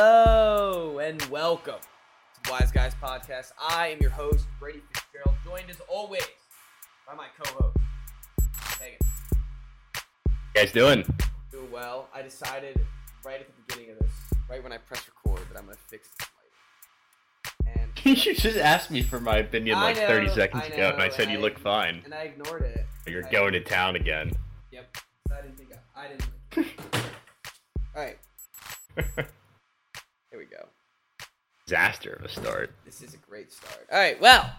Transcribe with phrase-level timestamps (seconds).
[0.00, 1.74] Hello and welcome
[2.44, 3.50] to Wise Guys Podcast.
[3.60, 6.22] I am your host, Brady Fitzgerald, joined as always
[7.04, 7.76] by my co-host,
[8.78, 8.98] Megan.
[10.24, 11.02] you guys doing?
[11.50, 12.08] Doing well.
[12.14, 12.78] I decided
[13.24, 14.12] right at the beginning of this,
[14.48, 16.28] right when I press record, that I'm gonna fix this
[17.66, 17.74] light.
[17.80, 17.90] And
[18.24, 21.02] you just asked me for my opinion I like know, 30 seconds I ago, and
[21.02, 22.02] I know, said you I- look fine.
[22.04, 22.86] and I ignored it.
[23.04, 24.30] You're I- going to town again.
[24.70, 24.96] Yep.
[25.32, 26.68] I didn't think I, I didn't.
[27.96, 29.26] All right.
[31.68, 31.88] Here we go.
[31.88, 32.70] Disaster of a start.
[32.84, 33.86] This is a great start.
[33.92, 34.20] All right.
[34.20, 34.50] Well,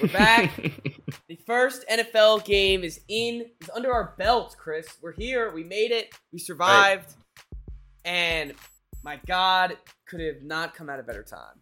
[0.00, 0.54] we're back.
[1.28, 3.46] the first NFL game is in.
[3.60, 4.86] Is under our belt, Chris.
[5.00, 5.50] We're here.
[5.52, 6.14] We made it.
[6.32, 7.14] We survived.
[8.04, 8.54] And
[9.02, 11.60] my God, could have not come at a better time.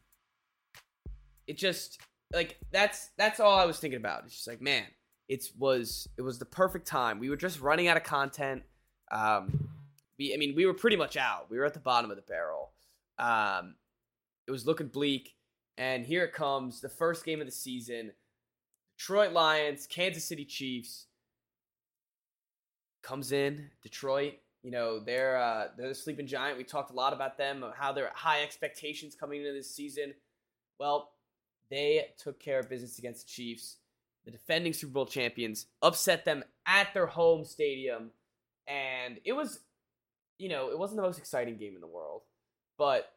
[1.47, 2.01] It just
[2.33, 4.25] like that's that's all I was thinking about.
[4.25, 4.85] It's just like, man,
[5.29, 7.19] it was it was the perfect time.
[7.19, 8.63] We were just running out of content.
[9.11, 9.69] Um,
[10.19, 11.51] we, I mean, we were pretty much out.
[11.51, 12.73] We were at the bottom of the barrel.
[13.19, 13.77] Um,
[14.49, 15.37] it was looking bleak,
[15.77, 18.13] and here it comes, the first game of the season.
[18.97, 21.07] Detroit Lions, Kansas City Chiefs.
[23.03, 24.35] Comes in Detroit.
[24.63, 26.59] You know they're uh, they're the sleeping giant.
[26.59, 30.15] We talked a lot about them, how they're high expectations coming into this season.
[30.81, 31.13] Well,
[31.71, 33.77] they took care of business against the Chiefs,
[34.25, 38.11] the defending Super Bowl champions, upset them at their home stadium,
[38.67, 39.61] and it was,
[40.39, 42.23] you know, it wasn't the most exciting game in the world,
[42.79, 43.13] but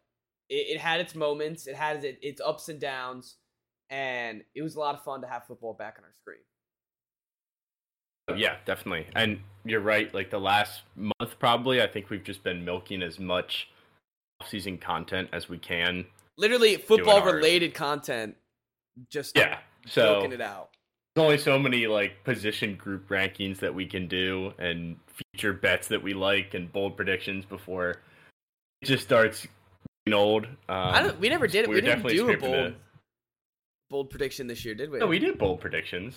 [0.52, 3.38] it, it had its moments, it had its, its ups and downs,
[3.90, 6.38] and it was a lot of fun to have football back on our screen.
[8.38, 9.08] yeah, definitely.
[9.16, 10.14] And you're right.
[10.14, 13.70] Like the last month, probably, I think we've just been milking as much
[14.42, 16.06] off-season content as we can.
[16.38, 18.36] Literally, football-related content,
[19.10, 19.58] just Yeah.
[19.88, 20.70] So milking it out.
[21.16, 24.98] there's only so many like position group rankings that we can do and
[25.34, 27.90] future bets that we like and bold predictions before
[28.82, 29.48] it just starts
[30.10, 30.46] old.
[30.46, 31.20] Um, I don't.
[31.20, 31.70] We never did it.
[31.70, 32.76] we're We didn't do a bold, it.
[33.90, 35.00] bold prediction this year, did we?
[35.00, 36.16] No, we did bold predictions.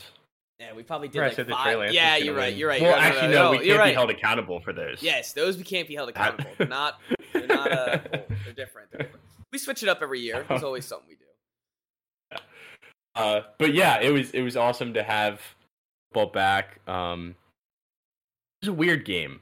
[0.60, 1.92] Yeah, we probably did Where I like said five.
[1.92, 2.54] Yeah, you're right.
[2.54, 2.80] You're right.
[2.80, 3.90] Well, right, actually, no, no, we you're can't right.
[3.90, 5.02] be held accountable for those.
[5.02, 6.50] Yes, those we can't be held accountable.
[6.56, 7.00] They're not.
[7.32, 7.72] They're not.
[7.72, 8.24] Uh, bold.
[8.44, 8.90] they're different.
[8.92, 9.24] They're different.
[9.52, 10.44] We switch it up every year.
[10.48, 12.40] There's always something we do.
[13.16, 15.40] Uh, but yeah, it was it was awesome to have
[16.12, 16.80] football back.
[16.88, 17.34] Um,
[18.62, 19.40] it was a weird game,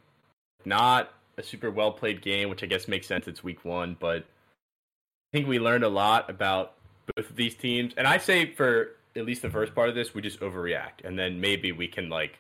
[0.65, 3.27] not a super well played game, which I guess makes sense.
[3.29, 6.75] It's week one, but I think we learned a lot about
[7.17, 7.95] both of these teams.
[7.97, 11.19] And I say for at least the first part of this, we just overreact, and
[11.19, 12.39] then maybe we can like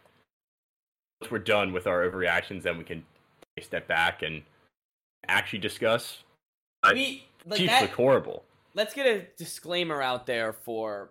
[1.21, 3.05] once we're done with our overreactions, then we can
[3.57, 4.43] take a step back and
[5.29, 6.25] actually discuss.
[6.83, 7.83] But We like Chiefs that.
[7.83, 8.45] look horrible.
[8.75, 11.11] let's get a disclaimer out there for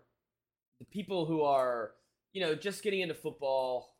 [0.80, 1.92] the people who are,
[2.34, 3.96] you know, just getting into football.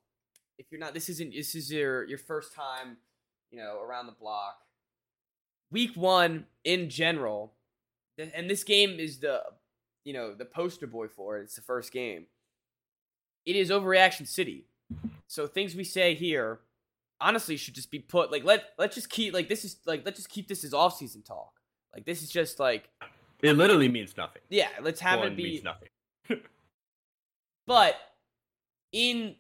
[0.58, 2.98] If you're not, this isn't, this is your your first time,
[3.52, 4.58] you know, around the block.
[5.72, 7.54] Week one in general,
[8.18, 9.42] and this game is the,
[10.04, 11.44] you know, the poster boy for it.
[11.44, 12.26] It's the first game.
[13.46, 14.66] It is overreaction city,
[15.28, 16.60] so things we say here,
[17.22, 20.18] honestly, should just be put like let let's just keep like this is like let's
[20.18, 21.54] just keep this as off season talk.
[21.94, 22.90] Like this is just like
[23.42, 24.42] It literally means nothing.
[24.50, 25.44] yeah, let's have One it be.
[25.44, 25.90] means nothing.
[27.66, 27.96] But
[28.92, 29.36] in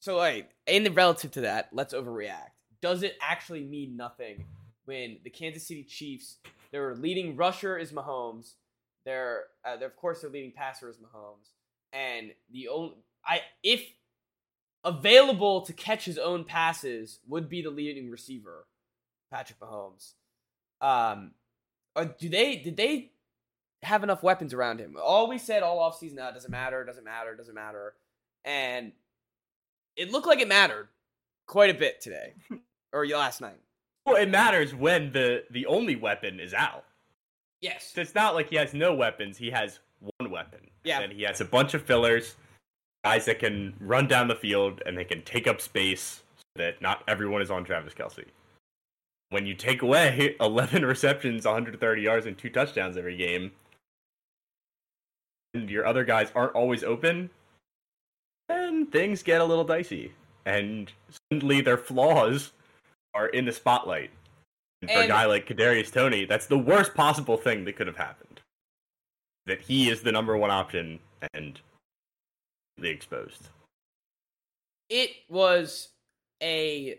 [0.00, 2.50] so like in the relative to that, let's overreact.
[2.80, 4.44] Does it actually mean nothing
[4.84, 6.36] when the Kansas City Chiefs,
[6.72, 8.54] their leading rusher is Mahomes,
[9.04, 11.50] their, uh, their of course their leading passer is Mahomes,
[11.92, 13.82] and the only I if
[14.84, 18.66] available to catch his own passes would be the leading receiver,
[19.30, 20.12] Patrick Mahomes.
[20.80, 21.32] Um,
[21.96, 23.10] or do they did they
[23.82, 24.96] have enough weapons around him?
[25.02, 27.94] All we said all offseason, now it doesn't matter, doesn't matter, doesn't matter,
[28.44, 28.92] and
[29.96, 30.88] it looked like it mattered
[31.46, 32.34] quite a bit today
[32.92, 33.60] or last night.
[34.06, 36.84] Well, it matters when the the only weapon is out.
[37.60, 39.36] Yes, So it's not like he has no weapons.
[39.36, 39.80] He has
[40.18, 40.60] one weapon.
[40.84, 41.00] Yeah.
[41.00, 42.36] And he has a bunch of fillers,
[43.04, 46.80] guys that can run down the field and they can take up space so that
[46.80, 48.26] not everyone is on Travis Kelce.
[49.30, 53.50] When you take away 11 receptions, 130 yards, and two touchdowns every game,
[55.52, 57.30] and your other guys aren't always open,
[58.48, 60.12] then things get a little dicey.
[60.46, 60.92] And
[61.30, 62.52] suddenly their flaws
[63.14, 64.10] are in the spotlight.
[64.82, 67.96] And for a guy like Kadarius Toney, that's the worst possible thing that could have
[67.96, 68.40] happened.
[69.46, 71.00] That he is the number one option
[71.34, 71.60] and
[72.76, 73.48] the exposed.
[74.88, 75.88] it was
[76.42, 76.96] a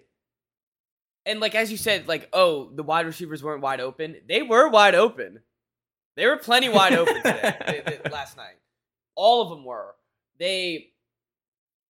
[1.25, 4.67] and like as you said like oh the wide receivers weren't wide open they were
[4.67, 5.39] wide open
[6.17, 8.57] they were plenty wide open today last night
[9.15, 9.95] all of them were
[10.38, 10.89] they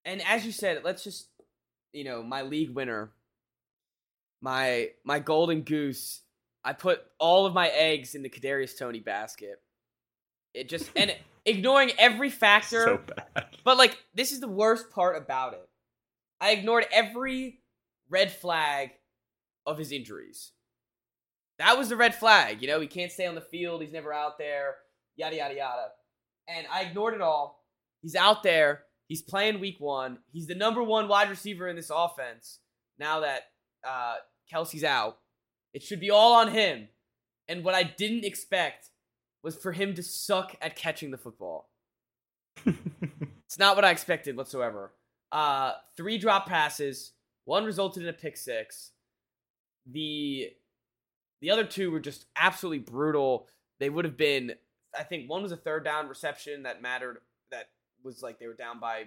[0.05, 1.29] and as you said let's just
[1.93, 3.09] you know my league winner
[4.41, 6.21] my my golden goose
[6.63, 9.61] I put all of my eggs in the Kadarius Toney basket.
[10.53, 11.15] It just and
[11.45, 12.83] ignoring every factor.
[12.83, 13.45] So bad.
[13.63, 15.67] But like this is the worst part about it.
[16.41, 17.59] I ignored every
[18.09, 18.91] red flag
[19.65, 20.51] of his injuries.
[21.57, 22.61] That was the red flag.
[22.61, 23.81] You know, he can't stay on the field.
[23.81, 24.75] He's never out there.
[25.15, 25.87] Yada yada yada.
[26.47, 27.63] And I ignored it all.
[28.01, 28.83] He's out there.
[29.07, 30.19] He's playing week one.
[30.31, 32.59] He's the number one wide receiver in this offense.
[32.97, 33.43] Now that
[33.87, 34.15] uh,
[34.51, 35.19] Kelce's out,
[35.73, 36.89] it should be all on him.
[37.47, 38.89] And what I didn't expect
[39.43, 41.69] was for him to suck at catching the football.
[43.49, 44.93] It's not what I expected whatsoever.
[45.31, 47.13] Uh, three drop passes.
[47.45, 48.91] One resulted in a pick six.
[49.91, 50.51] The
[51.41, 53.47] the other two were just absolutely brutal.
[53.79, 54.53] They would have been.
[54.97, 57.21] I think one was a third down reception that mattered.
[57.49, 57.69] That
[58.03, 59.05] was like they were down by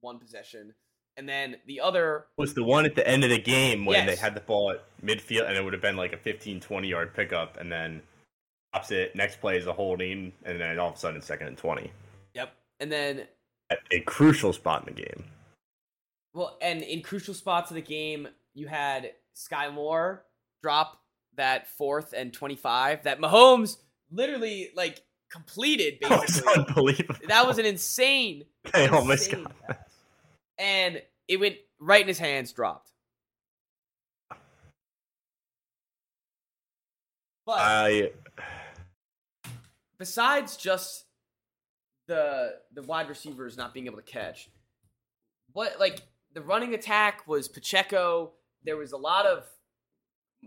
[0.00, 0.72] one possession,
[1.16, 4.16] and then the other was the one at the end of the game when they
[4.16, 7.14] had the ball at midfield and it would have been like a 15 20 yard
[7.14, 8.02] pickup and then
[8.72, 11.48] drops it next play is a holding and then all of a sudden it's second
[11.48, 11.90] and 20
[12.34, 12.52] Yep.
[12.80, 13.26] And then
[13.70, 15.24] at a crucial spot in the game
[16.34, 20.24] well, and in crucial spots of the game, you had Skyy Moore
[20.62, 21.00] drop
[21.36, 23.76] that fourth and twenty five that Mahomes
[24.10, 26.64] literally like completed oh, it's basically.
[26.68, 29.76] unbelievable that was an insane they almost insane got pass.
[30.58, 32.90] And it went right in his hands, dropped.
[37.46, 38.10] But I
[39.98, 41.04] besides just
[42.06, 44.48] the the wide receivers not being able to catch,
[45.52, 46.00] what like
[46.32, 48.32] the running attack was Pacheco.
[48.64, 49.44] There was a lot of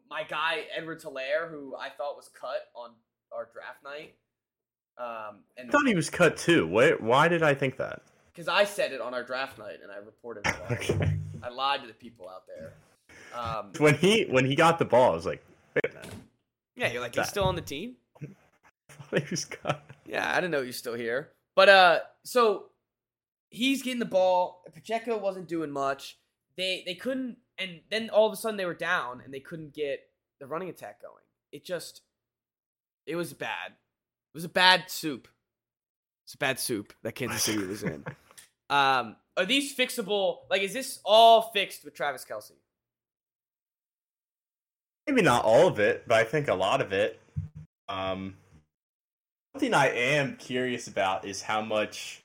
[0.10, 2.92] my guy Edward Helaire, who I thought was cut on
[3.32, 4.16] our draft night.
[4.98, 8.02] Um, and I thought he was cut too why, why did I think that
[8.38, 10.56] because I said it on our draft night and I reported it.
[10.72, 12.74] okay I lied to the people out there.
[13.36, 15.44] Um, when he when he got the ball I was like
[15.76, 16.14] wait a minute
[16.78, 17.96] yeah, you're like, he's That- still on the team.
[19.12, 21.32] I he was cut Yeah, I didn't know you're still here.
[21.56, 22.68] But uh, so
[23.50, 24.64] he's getting the ball.
[24.74, 26.20] Pacheco wasn't doing much.
[26.56, 29.74] They they couldn't, and then all of a sudden they were down, and they couldn't
[29.74, 30.02] get
[30.40, 31.24] the running attack going.
[31.52, 32.02] It just,
[33.08, 33.72] it was bad.
[33.72, 35.28] It was a bad soup.
[36.26, 38.06] It's a bad soup that Kansas City was in.
[38.70, 40.40] Um, are these fixable?
[40.50, 42.52] Like, is this all fixed with Travis Kelce?
[45.08, 47.20] maybe not all of it, but I think a lot of it.
[47.90, 48.36] Um,
[49.56, 52.24] something I am curious about is how much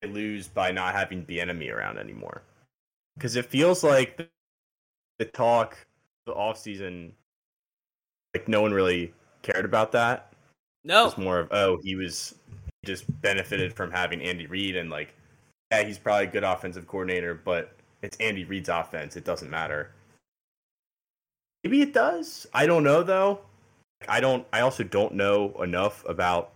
[0.00, 2.42] they lose by not having Bieniemy around anymore.
[3.16, 4.28] Because it feels like the,
[5.18, 5.76] the talk,
[6.26, 7.12] the off season,
[8.34, 9.12] like no one really
[9.42, 10.32] cared about that.
[10.82, 11.06] No.
[11.06, 15.14] It's more of oh he was he just benefited from having Andy Reid and like
[15.78, 17.72] yeah he's probably a good offensive coordinator, but
[18.02, 19.16] it's Andy Reid's offense.
[19.16, 19.90] It doesn't matter.
[21.62, 22.46] Maybe it does.
[22.52, 23.40] I don't know though.
[24.08, 24.46] I don't.
[24.52, 26.52] I also don't know enough about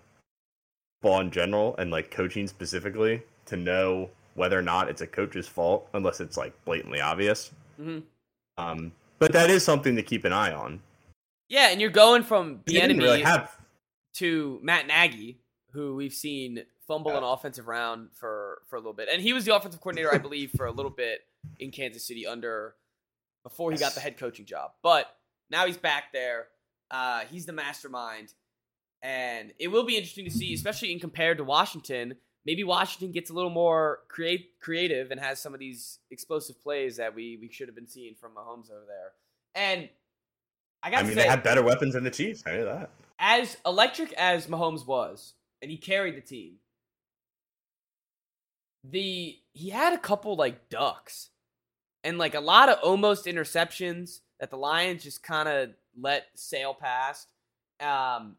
[1.00, 5.48] ball in general and like coaching specifically to know whether or not it's a coach's
[5.48, 7.50] fault, unless it's like blatantly obvious.
[7.76, 8.00] hmm
[8.58, 10.80] Um, but that is something to keep an eye on.
[11.48, 13.56] Yeah, and you're going from Bieniemy really have
[14.16, 15.40] to Matt Nagy,
[15.72, 19.44] who we've seen fumble an offensive round for for a little bit, and he was
[19.44, 21.20] the offensive coordinator, I believe, for a little bit
[21.61, 22.75] in Kansas City under
[23.44, 24.73] before he got the head coaching job.
[24.83, 25.07] But
[25.50, 26.49] now he's back there.
[26.90, 28.33] Uh, he's the mastermind,
[29.02, 32.16] and it will be interesting to see, especially in compared to Washington.
[32.47, 36.97] Maybe Washington gets a little more create creative and has some of these explosive plays
[36.97, 39.12] that we we should have been seeing from Mahomes over there.
[39.54, 39.88] And
[40.83, 42.42] I got I mean, say, they had better weapons than the Chiefs.
[42.47, 42.90] I knew that.
[43.18, 46.54] as electric as Mahomes was, and he carried the team,
[48.85, 51.30] the he had a couple like ducks,
[52.04, 55.70] and like a lot of almost interceptions that the Lions just kind of
[56.00, 57.28] let sail past.
[57.80, 58.37] Um,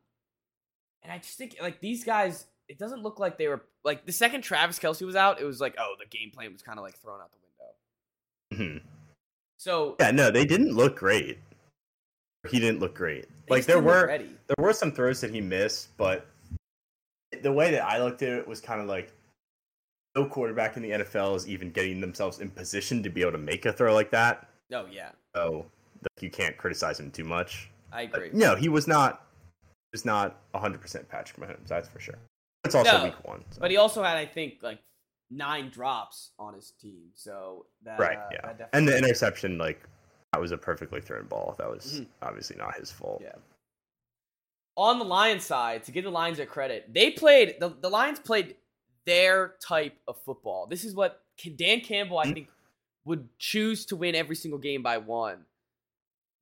[1.03, 4.11] and I just think like these guys, it doesn't look like they were like the
[4.11, 6.83] second Travis Kelce was out, it was like oh the game plan was kind of
[6.83, 8.79] like thrown out the window.
[8.81, 8.87] Mm-hmm.
[9.57, 11.39] So Yeah, no, they didn't look great.
[12.49, 13.25] He didn't look great.
[13.49, 14.29] Like there were ready.
[14.47, 16.25] there were some throws that he missed, but
[17.41, 19.11] the way that I looked at it was kind of like
[20.15, 23.37] no quarterback in the NFL is even getting themselves in position to be able to
[23.37, 24.47] make a throw like that.
[24.73, 25.65] Oh yeah, So
[26.03, 27.69] like, you can't criticize him too much.
[27.91, 28.39] I But, agree.
[28.39, 29.25] no, he was not.
[29.63, 31.67] He was not 100 percent Patrick Mahomes.
[31.67, 32.15] That's for sure.
[32.63, 33.43] It's also No, week one.
[33.49, 34.79] so- But he also had, I think, like
[35.31, 37.09] nine drops on his team.
[37.15, 38.41] So that right, uh, yeah.
[38.43, 39.81] that definitely- And the interception, like
[40.33, 41.55] that was a perfectly thrown ball.
[41.57, 42.07] That was Mhm.
[42.21, 43.21] obviously not his fault.
[43.23, 43.35] yeah.
[44.77, 48.19] On the Lions side, to give the Lions their credit, they played the the Lions
[48.19, 48.55] played
[49.05, 50.67] their type of football.
[50.67, 51.23] This is what
[51.55, 52.33] Dan Campbell, I Mhm.
[52.33, 52.49] think,
[53.05, 55.45] would choose to win every single game by one.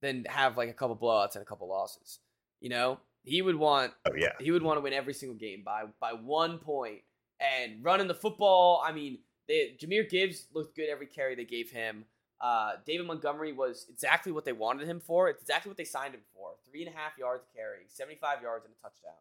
[0.01, 2.19] than have like a couple blowouts and a couple losses.
[2.59, 4.33] You know, he would want Oh yeah.
[4.39, 7.01] he would want to win every single game by by one point
[7.39, 8.79] and running the football.
[8.85, 12.05] I mean, they, Jahmyr Gibbs looked good every carry they gave him.
[12.39, 15.29] Uh, David Montgomery was exactly what they wanted him for.
[15.29, 16.53] It's exactly what they signed him for.
[16.69, 19.17] Three and a half yards carry, 75 yards and a touchdown.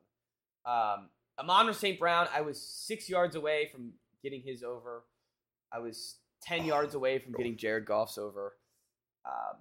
[1.01, 1.99] Um, Amon St.
[1.99, 5.05] Brown, I was six yards away from getting his over.
[5.73, 8.55] I was 10 yards away from getting Jared Goff's over.
[9.27, 9.57] Um,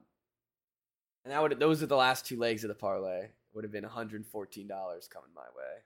[1.23, 3.29] and that would those are the last two legs of the parlay.
[3.53, 3.89] Would have been $114
[4.29, 5.81] coming my way.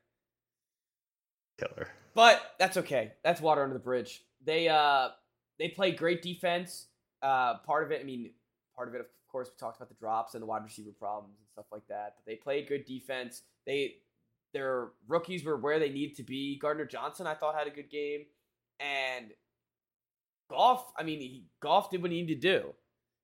[1.57, 1.87] Killer.
[2.13, 3.13] But that's okay.
[3.23, 4.23] That's water under the bridge.
[4.43, 5.09] They uh
[5.57, 6.87] they play great defense.
[7.21, 8.31] Uh part of it, I mean,
[8.75, 11.35] part of it of course we talked about the drops and the wide receiver problems
[11.39, 12.15] and stuff like that.
[12.17, 13.43] But they played good defense.
[13.65, 13.95] They
[14.53, 16.57] their rookies were where they needed to be.
[16.59, 18.25] Gardner Johnson I thought had a good game.
[18.79, 19.31] And
[20.49, 22.73] Goff, I mean, he, Goff did what he needed to do.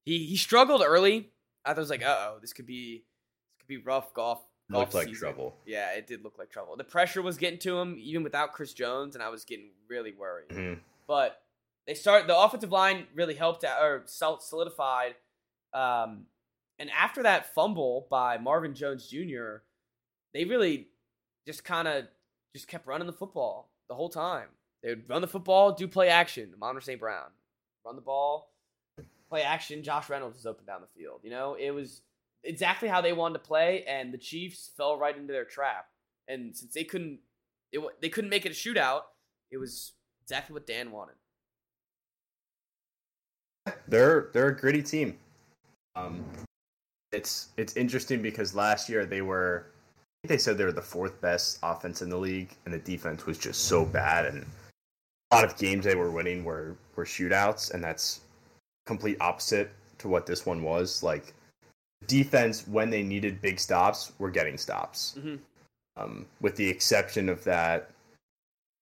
[0.05, 1.32] He he struggled early.
[1.65, 2.98] I was like, uh oh, this could be
[3.50, 4.39] this could be rough golf.
[4.72, 5.20] golf Looked like season.
[5.29, 5.55] trouble.
[5.65, 6.75] Yeah, it did look like trouble.
[6.77, 10.13] The pressure was getting to him even without Chris Jones, and I was getting really
[10.13, 10.50] worried.
[10.50, 10.79] Mhm.
[11.08, 11.41] But
[11.88, 15.15] they start the offensive line really helped out or sol- solidified.
[15.74, 16.27] Um,
[16.77, 19.58] and after that fumble by Marvin Jones Jr.,
[20.34, 20.89] they really
[21.45, 22.05] just kind of
[22.55, 24.47] just kept running the football the whole time.
[24.83, 26.51] They would run the football, do play action.
[26.55, 26.99] Amon-Ra St.
[26.99, 27.27] Brown,
[27.85, 28.51] run the ball,
[29.29, 29.83] play action.
[29.83, 31.21] Josh Reynolds is open down the field.
[31.23, 32.01] You know, it was
[32.43, 35.87] exactly how they wanted to play, and the Chiefs fell right into their trap.
[36.27, 37.19] And since they couldn't,
[37.71, 39.01] it, they couldn't make it a shootout.
[39.51, 41.15] It was exactly what Dan wanted.
[43.87, 45.17] They're they're a gritty team.
[45.95, 46.23] Um,
[47.11, 49.67] it's it's interesting because last year they were,
[50.27, 53.38] they said they were the fourth best offense in the league, and the defense was
[53.38, 54.46] just so bad, and
[55.32, 58.22] a lot of games they were winning were were shootouts, and that's
[58.86, 61.03] complete opposite to what this one was.
[61.03, 61.34] Like
[62.08, 65.15] defense, when they needed big stops, were getting stops.
[65.17, 65.39] Mhm.
[65.98, 67.89] Um, with the exception of that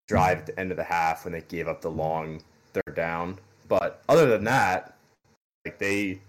[0.07, 3.39] drive at the end of the half when they gave up the long third down.
[3.67, 4.97] But other than that,
[5.65, 6.19] like they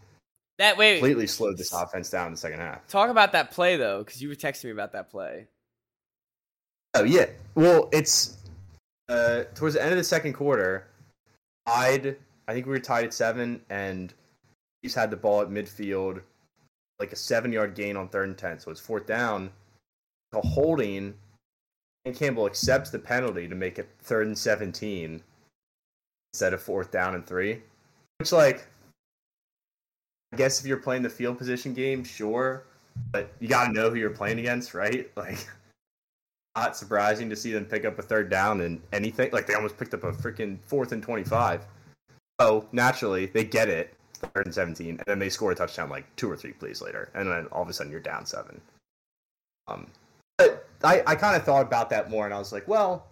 [0.58, 2.86] That way, completely slowed this offense down in the second half.
[2.86, 5.48] talk about that play though, because you were texting me about that play.
[6.94, 7.26] Oh yeah.
[7.54, 8.38] Well, it's
[9.08, 10.86] uh, towards the end of the second quarter.
[11.66, 14.12] I'd I think we were tied at seven, and
[14.82, 16.20] he's had the ball at midfield,
[17.00, 18.58] like a seven-yard gain on third and ten.
[18.60, 19.50] So it's fourth down.
[20.34, 21.14] A holding,
[22.04, 25.22] and Campbell accepts the penalty to make it third and seventeen
[26.32, 27.62] instead of fourth down and three.
[28.18, 28.66] Which, like,
[30.34, 32.64] guess if you're playing the field position game, sure,
[33.12, 35.10] but you got to know who you're playing against, right?
[35.16, 35.46] Like
[36.56, 39.30] not surprising to see them pick up a third down and anything.
[39.32, 41.64] Like they almost picked up a freaking fourth and twenty-five.
[42.40, 46.04] So naturally, they get it, third and seventeen, and then they score a touchdown like
[46.16, 48.60] two or three plays later, and then all of a sudden you're down seven.
[49.66, 49.88] Um,
[50.38, 53.06] but I, I kind of thought about that more, and I was like, well,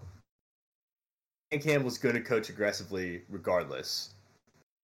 [1.51, 4.11] Dan Campbell's going to coach aggressively regardless,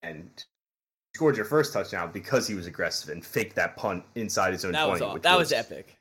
[0.03, 0.29] and
[1.19, 4.71] scored your first touchdown because he was aggressive and faked that punt inside his own
[4.71, 5.09] That was twenty.
[5.09, 5.15] all.
[5.15, 5.97] which That was epic.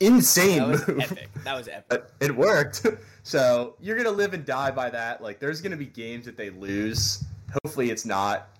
[0.00, 1.00] Insane That was move.
[1.00, 1.28] epic.
[1.44, 1.84] That was epic.
[1.88, 2.86] But it worked.
[3.26, 5.22] So you're gonna live and die by that.
[5.22, 7.24] Like there's gonna be games that they lose.
[7.64, 8.50] Hopefully it's not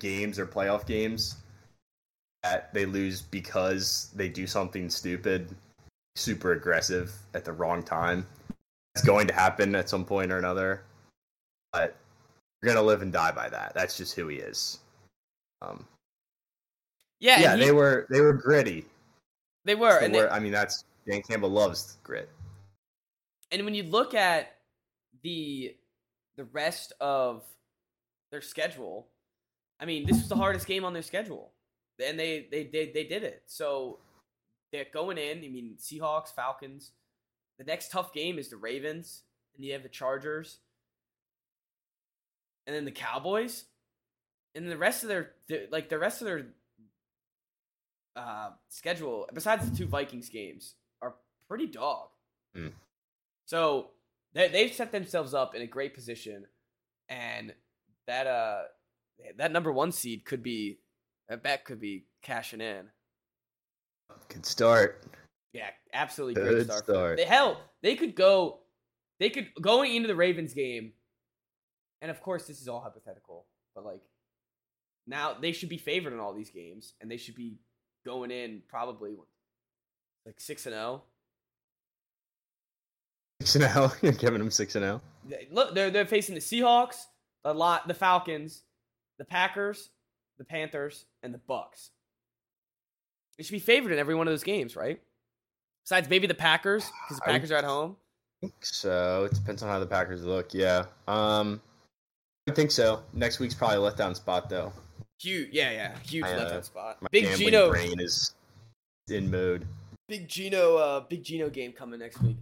[0.00, 1.36] games or playoff games
[2.42, 5.48] that they lose because they do something stupid,
[6.14, 8.26] super aggressive at the wrong time.
[8.94, 10.82] It's going to happen at some point or another.
[11.72, 11.96] But
[12.62, 13.72] you're gonna live and die by that.
[13.74, 14.78] That's just who he is.
[15.60, 15.86] Um,
[17.20, 18.86] Yeah, yeah, he- they were they were gritty.
[19.64, 22.28] they were, the and they, word- I mean, that's Dan Campbell loves grit.
[23.50, 24.58] and when you look at
[25.22, 25.76] the
[26.36, 27.44] the rest of
[28.30, 29.06] their schedule,
[29.78, 31.52] I mean, this was the hardest game on their schedule,
[32.04, 33.42] and they they they, they did it.
[33.46, 33.98] So
[34.72, 35.38] they're going in.
[35.44, 36.92] I mean, Seahawks, Falcons.
[37.58, 39.22] The next tough game is the Ravens,
[39.54, 40.58] and you have the Chargers,
[42.66, 43.64] and then the Cowboys,
[44.54, 46.46] and the rest of their the- like the rest of their
[48.16, 51.14] uh, schedule, besides the two Vikings games, are
[51.48, 52.08] pretty dog.
[52.54, 52.68] Hmm.
[53.46, 53.90] So
[54.34, 56.46] they they've set themselves up in a great position,
[57.08, 57.54] and
[58.06, 58.62] that uh
[59.36, 60.78] that number one seed could be
[61.28, 62.86] that bet could be cashing in.
[64.28, 65.02] Good start.
[65.52, 66.86] Yeah, absolutely great Good start.
[66.86, 67.16] for start.
[67.18, 68.60] They, hell, they could go,
[69.20, 70.92] they could going into the Ravens game,
[72.02, 74.02] and of course this is all hypothetical, but like
[75.06, 77.56] now they should be favored in all these games, and they should be
[78.04, 79.14] going in probably
[80.26, 80.78] like six and oh.
[80.78, 81.02] zero.
[83.40, 83.92] Six and zero.
[84.02, 85.00] You're giving them six and oh?
[85.28, 85.40] zero.
[85.50, 87.04] Look, they're they're facing the Seahawks,
[87.44, 88.64] the lot, the Falcons,
[89.18, 89.88] the Packers,
[90.38, 91.90] the Panthers, and the Bucks.
[93.38, 95.00] They should be favored in every one of those games, right?
[95.84, 97.96] Besides maybe the Packers, because the I- Packers are at home.
[98.40, 99.24] think so.
[99.24, 100.52] It depends on how the Packers look.
[100.52, 100.84] Yeah.
[101.08, 101.60] Um,
[102.48, 103.02] I think so.
[103.12, 104.72] Next week's probably a letdown spot though.
[105.20, 107.00] Huge, yeah, yeah, huge My, uh, letdown spot.
[107.00, 108.34] My Big Geno, brain is
[109.08, 109.66] in mode.
[110.08, 112.36] big Geno, uh, big Geno game coming next week.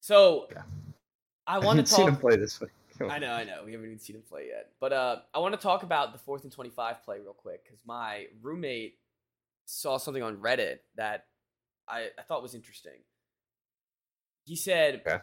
[0.00, 0.62] So, Yeah.
[1.48, 2.70] I want to haven't seen him play this week.
[3.00, 3.62] I know, I know.
[3.64, 6.18] We haven't even seen him play yet, but uh, I want to talk about the
[6.18, 8.98] fourth and twenty-five play real quick because my roommate
[9.66, 11.26] saw something on Reddit that
[11.88, 13.00] I, I thought was interesting.
[14.44, 15.22] He said Okay.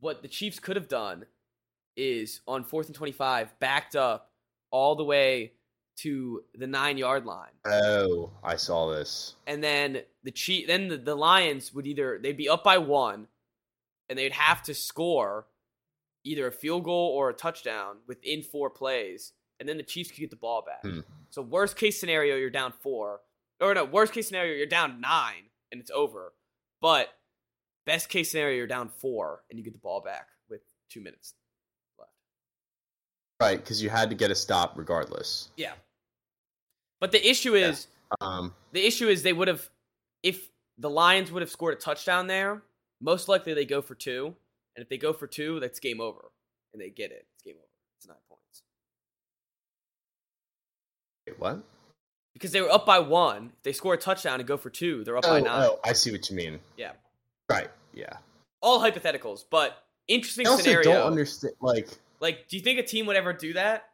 [0.00, 1.26] what the Chiefs could have done
[1.96, 4.30] is on fourth and twenty-five, backed up
[4.70, 5.52] all the way
[5.98, 7.52] to the nine-yard line.
[7.64, 9.34] Oh, I saw this.
[9.46, 13.28] and then the Chief, then the, the Lions would either they'd be up by one,
[14.08, 15.46] and they'd have to score
[16.24, 20.20] either a field goal or a touchdown within four plays, and then the Chiefs could
[20.20, 20.82] get the ball back.
[20.82, 21.00] Hmm.
[21.30, 23.20] So worst case scenario, you're down four,
[23.60, 26.34] or no, worst case scenario, you're down nine and it's over.
[26.82, 27.08] But
[27.86, 30.60] best case scenario, you're down four and you get the ball back with
[30.90, 31.34] two minutes.
[33.40, 35.48] Right, because you had to get a stop regardless.
[35.56, 35.72] Yeah.
[37.00, 37.86] But the issue is.
[38.20, 39.68] Um, the issue is they would have
[40.22, 42.62] if the Lions would have scored a touchdown there,
[43.00, 44.34] most likely they go for two.
[44.74, 46.30] And if they go for two, that's game over.
[46.72, 47.26] And they get it.
[47.34, 47.66] It's game over.
[47.98, 48.62] It's nine points.
[51.26, 51.62] wait, what?
[52.34, 53.52] Because they were up by one.
[53.56, 55.64] If they score a touchdown and go for two, they're up by nine.
[55.64, 56.60] oh, I see what you mean.
[56.76, 56.92] Yeah.
[57.48, 57.70] Right.
[57.94, 58.12] Yeah.
[58.60, 60.92] All hypotheticals, but interesting I also scenario.
[60.92, 61.54] don't understand.
[61.60, 61.88] Like,
[62.20, 63.84] like, do you think a team would ever do that?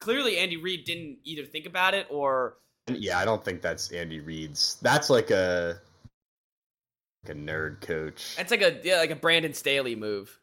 [0.00, 2.56] Clearly Andy Reid didn't either think about it or
[2.88, 4.78] yeah, I don't think that's Andy Reid's.
[4.82, 5.80] That's like a
[7.24, 8.36] like a nerd coach.
[8.38, 10.38] it's like a yeah, like a Brandon Staley move.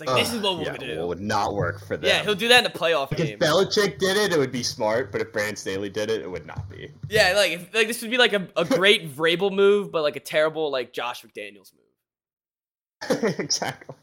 [0.00, 1.00] It's like this is what we're yeah, gonna do.
[1.02, 2.06] it would not work for them.
[2.08, 3.28] yeah, he'll do that in the playoff Like, game.
[3.30, 5.10] if Belichick did it, it would be smart.
[5.10, 6.92] But if Brandon Staley did it, it would not be.
[7.08, 10.16] Yeah, like if, like this would be like a, a great Vrabel move, but like
[10.16, 13.34] a terrible like Josh McDaniels move.
[13.38, 13.94] exactly.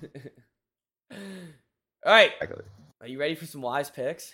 [2.04, 2.32] All right,
[3.00, 4.32] are you ready for some wise picks?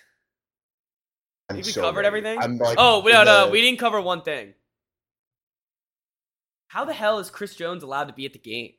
[1.51, 2.07] I'm Think we so covered ready.
[2.27, 2.59] everything?
[2.59, 4.55] Like, Oh no, no, the- we didn't cover one thing.
[6.69, 8.73] How the hell is Chris Jones allowed to be at the game?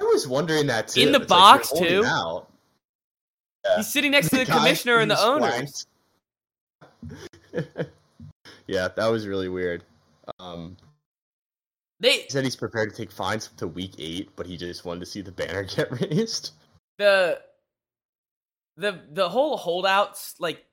[0.00, 1.00] I was wondering that too.
[1.00, 2.02] In the It's box, you're too?
[2.04, 3.76] Yeah.
[3.76, 5.86] He's sitting next to the guy commissioner and the who's owners.
[8.66, 9.84] yeah, that was really weird.
[10.38, 10.76] Um,
[12.00, 14.84] They he said he's prepared to take fines up to week eight, but he just
[14.84, 16.52] wanted to see the banner get raised.
[16.98, 17.40] The
[18.76, 20.64] the the whole holdouts like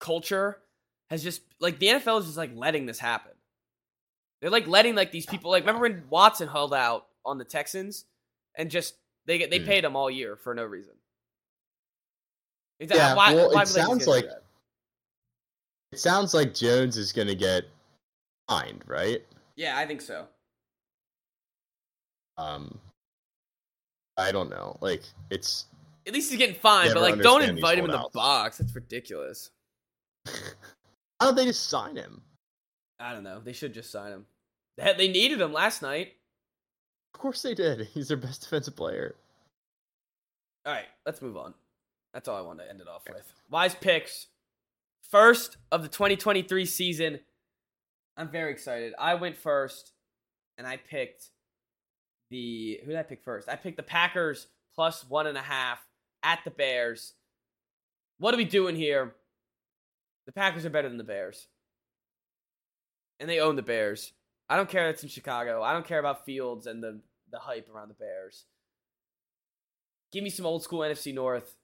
[0.00, 0.58] culture
[1.10, 3.32] has just like the NFL is just like letting this happen.
[4.40, 8.04] They're like letting like these people like remember when Watson held out on the Texans
[8.56, 8.94] and just
[9.26, 9.66] they get they Mm.
[9.66, 10.94] paid him all year for no reason.
[12.80, 14.28] Is Yeah, well, it would they just sounds like-
[15.92, 17.64] It sounds like Jones is going to get
[18.48, 19.24] fined, right?
[19.54, 20.26] yeah, I think so.
[22.38, 22.80] Um,
[24.16, 24.76] I don't know.
[24.80, 25.66] Like, it's
[26.06, 28.58] At least he's getting fined, but like don't invite him in the box.
[28.58, 29.50] That's ridiculous.
[30.26, 30.32] how
[31.20, 32.22] don't they just sign him?
[33.00, 33.40] I don't know.
[33.40, 34.26] They should just sign him.
[34.76, 36.14] They they needed him last night.
[37.14, 37.88] Of course they did.
[37.94, 39.14] He's their best defensive player.
[40.64, 41.54] All right, let's move on.
[42.14, 43.32] That's all I wanted to end it off with.
[43.50, 44.28] Wise picks.
[45.10, 47.20] First of the 2023 season.
[48.16, 48.92] I'm very excited.
[48.98, 49.92] I went first,
[50.58, 51.30] and I picked
[52.32, 52.80] the.
[52.82, 53.48] Who did I pick first?
[53.48, 55.78] I picked the Packers plus one and a half
[56.24, 57.12] at the Bears.
[58.18, 59.14] What are we doing here?
[60.26, 61.46] The Packers are better than the Bears.
[63.20, 64.12] And they own the Bears.
[64.48, 65.62] I don't care that's in Chicago.
[65.62, 68.46] I don't care about Fields and the, the hype around the Bears.
[70.12, 71.54] Give me some old school NFC North.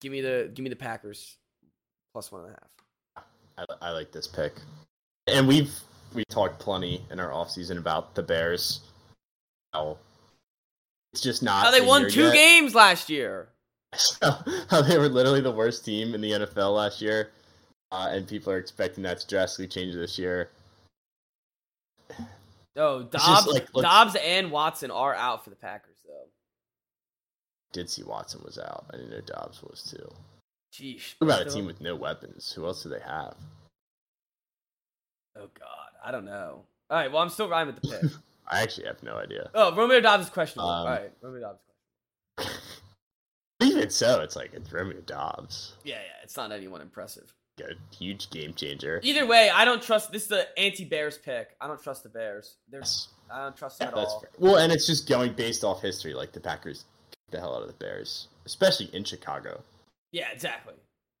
[0.00, 1.36] Give me the give me the Packers
[2.12, 3.24] plus one and a half.
[3.80, 4.54] I, I like this pick.
[5.26, 5.72] And we've
[6.14, 8.80] we talked plenty in our offseason about the Bears.
[9.74, 12.34] It's just not How they the won two yet.
[12.34, 13.48] games last year.
[14.70, 17.30] how they were literally the worst team in the NFL last year,
[17.90, 20.50] uh, and people are expecting that to drastically change this year.
[22.76, 26.28] Oh, Doubs, like, Doubs and Watson are out for the Packers though.
[27.72, 28.86] Did see Watson was out.
[28.92, 30.08] I didn't know Doubs was too.
[30.72, 31.14] Jeez.
[31.18, 32.52] What about a team with no weapons?
[32.52, 33.34] Who else do they have?
[35.36, 36.62] Oh God, I don't know.
[36.88, 38.10] All right, well I'm still riding with the pick.
[38.48, 39.50] I actually have no idea.
[39.54, 40.70] oh, Romeo Doubs is questionable.
[40.70, 41.40] Um, All right, Romeo
[42.38, 42.50] Doubs.
[43.62, 47.32] Even so, it's like it's Romeo Doubs, Yeah, yeah, it's not anyone impressive.
[47.60, 49.00] a huge game changer.
[49.02, 50.10] Either way, I don't trust.
[50.12, 51.48] This is the anti-Bears pick.
[51.60, 52.56] I don't trust the Bears.
[52.70, 53.30] There's, Yes.
[53.30, 54.20] I don't trust them Yeah, at all.
[54.20, 54.30] fair.
[54.38, 56.14] Well, and it's just going based off history.
[56.14, 59.62] Like the Packers kicked the hell out of the Bears, especially in Chicago.
[60.10, 60.74] Yeah, exactly.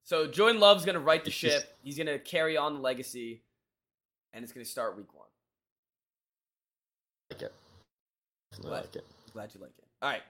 [0.04, 1.76] So Jordan Love's gonna right the It's just- ship.
[1.82, 3.42] He's gonna carry on the legacy.
[4.32, 5.26] and it's going to start week one.
[7.30, 7.52] Like it.
[8.52, 8.84] Definitely What?
[8.86, 9.06] like it.
[9.32, 9.84] Glad you like it.
[10.02, 10.22] All right.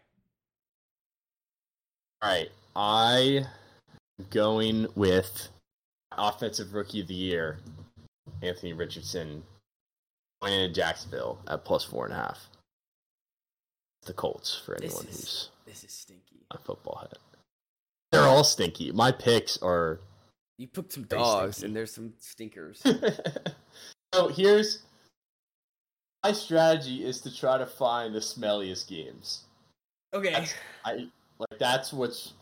[2.22, 3.46] All right, I
[4.18, 5.48] am going with
[6.12, 7.58] offensive rookie of the year,
[8.42, 9.42] Anthony Richardson,
[10.42, 12.46] going into Jacksonville at plus four and a half.
[14.04, 16.44] The Colts for This anyone is who's this is stinky.
[16.50, 17.18] a football head.
[18.12, 18.92] They're all stinky.
[18.92, 20.00] My picks are.
[20.58, 21.66] You picked some dogs, stinky.
[21.68, 22.82] and there's some stinkers.
[24.14, 24.82] so here's
[26.24, 29.44] my strategy: is to try to find the smelliest games.
[30.12, 30.30] okay.
[30.30, 30.54] That's-
[30.84, 32.32] I like that's what's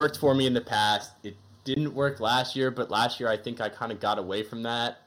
[0.00, 1.12] worked for me in the past.
[1.22, 4.42] It didn't work last year, but last year I think I kind of got away
[4.42, 5.02] from that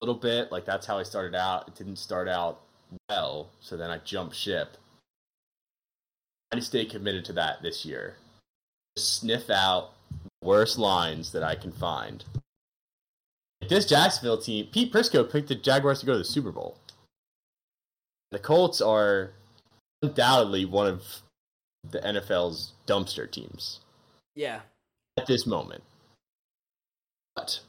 [0.00, 0.52] a little bit.
[0.52, 1.68] Like that's how I started out.
[1.68, 2.60] It didn't start out
[3.08, 4.76] well, so then I jumped ship.
[6.52, 8.16] I stay committed to that this year.
[8.96, 9.90] Just sniff out
[10.40, 12.24] the worst lines that I can find.
[13.68, 16.76] This Jacksonville team, Pete Prisco picked the Jaguars to go to the Super Bowl.
[18.36, 19.32] The Colts are
[20.02, 21.02] undoubtedly one of
[21.90, 23.80] the NFL's dumpster teams
[24.34, 24.60] Yeah.
[25.16, 25.82] at this moment.
[27.34, 27.60] But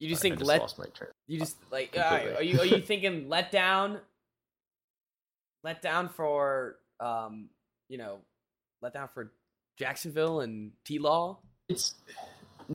[0.00, 0.86] You just I think just let lost my
[1.28, 4.00] you just like right, are you are you thinking let down
[5.62, 7.48] let down for um
[7.88, 8.22] you know
[8.82, 9.30] let down for
[9.78, 11.38] Jacksonville and T Law?
[11.68, 11.94] It's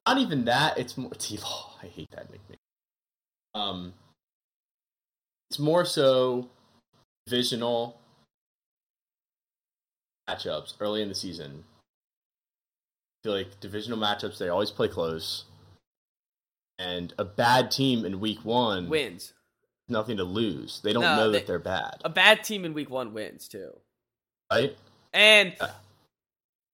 [0.08, 0.78] not even that.
[0.78, 1.76] It's more T-Law.
[1.84, 2.58] I hate that nickname.
[3.54, 3.94] Um,
[5.50, 6.50] it's more so
[7.26, 8.00] divisional
[10.30, 11.64] matchups early in the season.
[11.64, 15.46] I feel like divisional matchups they always play close,
[16.80, 19.34] and a bad team in week one Wins.
[19.90, 20.82] nothing to lose.
[20.82, 23.48] They don't No, know they- that they're bad, A bad team in week one wins
[23.48, 23.80] too.
[24.52, 24.76] right?
[25.14, 25.76] And Yeah.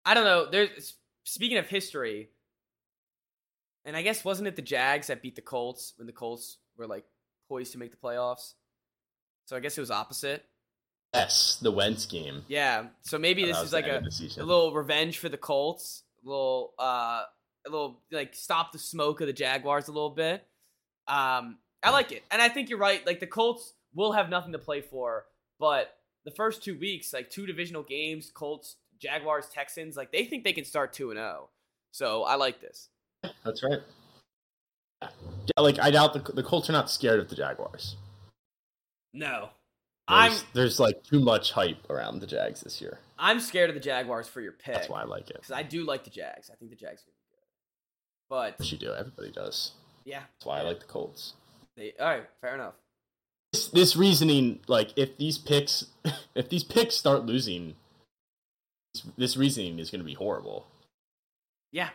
[0.05, 0.45] I don't know.
[0.49, 0.93] There's
[1.25, 2.29] speaking of history,
[3.83, 6.87] and I guess wasn't it the Jags that beat the Colts when the Colts were
[6.87, 7.05] like
[7.49, 8.53] poised to make the playoffs?
[9.45, 10.45] So I guess it was opposite.
[11.13, 12.43] Yes, the Wentz game.
[12.47, 12.87] Yeah.
[13.01, 14.43] So maybe this is like a, of the season.
[14.43, 16.03] a little revenge for the Colts.
[16.23, 17.23] A little uh
[17.65, 20.45] a little like stop the smoke of the Jaguars a little bit.
[21.07, 22.23] Um I like it.
[22.31, 23.05] And I think you're right.
[23.05, 25.25] Like the Colts will have nothing to play for,
[25.59, 25.93] but
[26.25, 30.51] the first 2 weeks, like two divisional games, Colts, Jaguars, Texans, like they think they
[30.51, 31.49] can start 2 and 0.
[31.91, 32.89] So I like this.
[33.45, 33.79] That's right.
[35.01, 35.09] Yeah.
[35.57, 37.95] Like I doubt the the Colts are not scared of the Jaguars.
[39.13, 39.49] No.
[40.09, 42.99] I'm There's, there's like too much hype around the Jags this year.
[43.19, 44.75] I'm scared of the Jaguars for your pick.
[44.75, 45.41] That's why I like it.
[45.41, 46.49] Cuz I do like the Jags.
[46.49, 48.59] I think the Jags are going to be good.
[48.59, 48.93] But you do.
[48.93, 49.71] Everybody does.
[50.05, 50.23] yeah.
[50.35, 51.33] That's why I like the Colts.
[51.75, 52.75] They, all right, fair enough.
[53.51, 55.85] This, this reasoning, like if these picks,
[56.35, 57.75] if these picks start losing,
[58.93, 60.67] this, this reasoning is going to be horrible.
[61.73, 61.89] Yeah.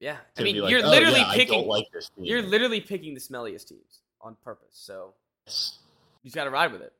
[0.00, 0.16] Yeah.
[0.38, 1.66] I mean, like, you're "Oh, literally yeah, picking.
[1.66, 2.24] Like this team.
[2.24, 4.72] You're literally picking the smelliest teams on purpose.
[4.72, 5.14] So
[5.46, 5.78] Yes.
[6.22, 6.92] you just got to ride with it.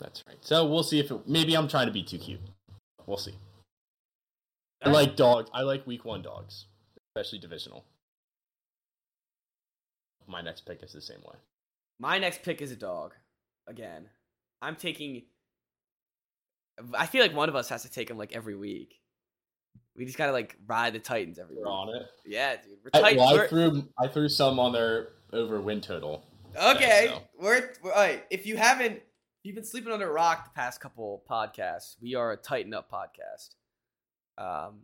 [0.00, 0.36] That's right.
[0.40, 2.40] So we'll see if it, maybe I'm trying to be too cute.
[3.06, 3.34] We'll see.
[4.82, 4.94] I right.
[4.94, 5.50] like dogs.
[5.52, 6.66] I like week one dogs,
[7.16, 7.84] especially divisional.
[10.28, 11.36] My next pick is the same way.
[11.98, 13.14] My next pick is a dog.
[13.66, 14.08] Again,
[14.60, 15.22] I'm taking.
[16.94, 19.01] I feel like one of us has to take him like every week.
[19.96, 22.02] We just gotta like ride the Titans every We're on it.
[22.24, 22.78] Yeah, dude.
[22.82, 26.24] We're I, well, I threw I threw some on their over win total.
[26.56, 27.22] Okay, so.
[27.38, 28.24] we're, we're all right.
[28.30, 29.02] If you haven't, if
[29.44, 32.90] you've been sleeping under a rock the past couple podcasts, we are a Tighten Up
[32.90, 33.54] podcast.
[34.38, 34.80] Um,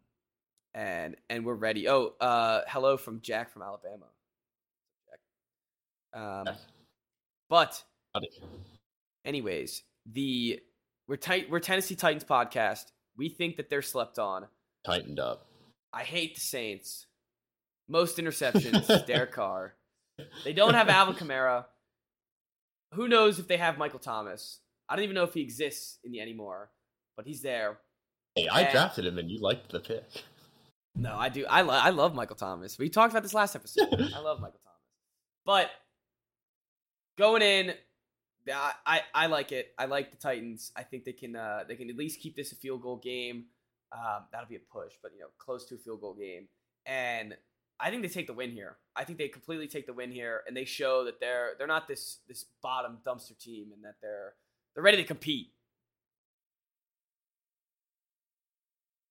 [0.74, 1.88] and and we're ready.
[1.88, 4.06] Oh, uh, hello from Jack from Alabama.
[6.14, 6.22] Jack.
[6.22, 6.56] Um, Jack.
[7.48, 7.82] but
[9.24, 10.60] anyways, the
[11.06, 11.50] we're tight.
[11.50, 12.92] We're Tennessee Titans podcast.
[13.16, 14.46] We think that they're slept on.
[14.84, 15.46] Tightened up.
[15.92, 17.06] I hate the Saints.
[17.88, 19.74] Most interceptions, Derek Carr.
[20.44, 21.64] They don't have Alvin Kamara.
[22.94, 24.60] Who knows if they have Michael Thomas?
[24.88, 26.70] I don't even know if he exists in the anymore,
[27.16, 27.78] but he's there.
[28.34, 30.04] Hey, I And- drafted him and you liked the pick.
[30.94, 31.46] No, I do.
[31.48, 32.76] I, lo- I love Michael Thomas.
[32.78, 33.88] We talked about this last episode.
[34.14, 34.80] I love Michael Thomas.
[35.46, 35.70] But
[37.16, 37.72] going in,
[38.52, 39.72] I, I I like it.
[39.78, 40.72] I like the Titans.
[40.76, 43.44] I think they can uh, they can at least keep this a field goal game.
[43.92, 46.48] Um, that'll be a push, but you know, close to a field goal game.
[46.86, 47.36] And
[47.80, 48.76] I think they take the win here.
[48.96, 51.86] I think they completely take the win here, and they show that they're they're not
[51.88, 54.34] this this bottom dumpster team, and that they're
[54.74, 55.52] they're ready to compete.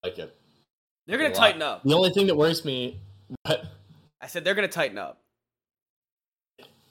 [0.03, 0.35] Like it.
[1.07, 1.83] They're gonna tighten up.
[1.83, 2.99] The only thing that worries me,
[3.45, 3.65] but
[4.21, 5.21] I said they're gonna tighten up.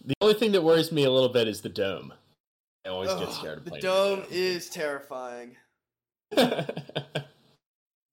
[0.05, 2.13] the only thing that worries me a little bit is the dome.
[2.87, 3.83] I always get scared of the playing.
[3.83, 5.57] dome is terrifying.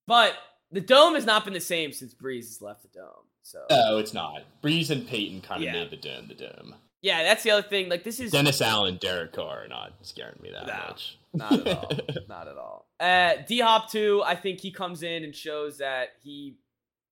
[0.06, 0.34] But
[0.70, 3.26] The dome has not been the same since Brees has left the dome.
[3.42, 4.42] So No, it's not.
[4.62, 5.72] Brees and Peyton kind of Yeah.
[5.72, 6.74] made the dome the dome.
[7.02, 7.88] yeah, that's the other thing.
[7.88, 11.18] Like this is Dennis Allen, Derek Carr are not scaring me that No, much.
[11.34, 11.90] not at all,
[12.28, 12.86] not at all.
[12.98, 14.22] Uh, D Hop too.
[14.24, 16.56] I think he comes in and shows that he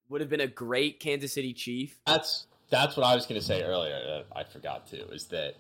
[0.09, 2.01] would have been a great Kansas City Chief.
[2.07, 3.93] That's that's what I was gonna say earlier.
[3.93, 5.57] That I forgot to is that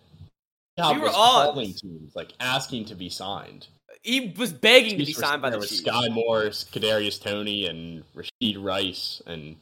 [0.78, 3.68] We were all- calling teams like asking to be signed.
[4.02, 5.82] He was begging to be signed by there the was Chiefs.
[5.82, 9.56] Sky Morris, Kadarius Toney, and Rashee Rice, and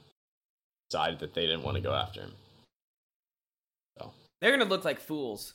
[0.89, 2.33] decided that they didn't want to go after him.
[3.99, 4.13] So.
[4.41, 5.55] They're gonna look like fools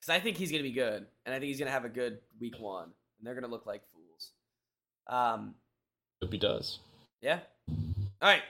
[0.00, 2.18] because I think he's gonna be good, and I think he's gonna have a good
[2.40, 4.32] week one, and they're gonna look like fools.
[5.06, 5.54] Um,
[6.20, 6.80] Hope he does.
[7.22, 7.38] yeah.
[7.68, 8.42] All right.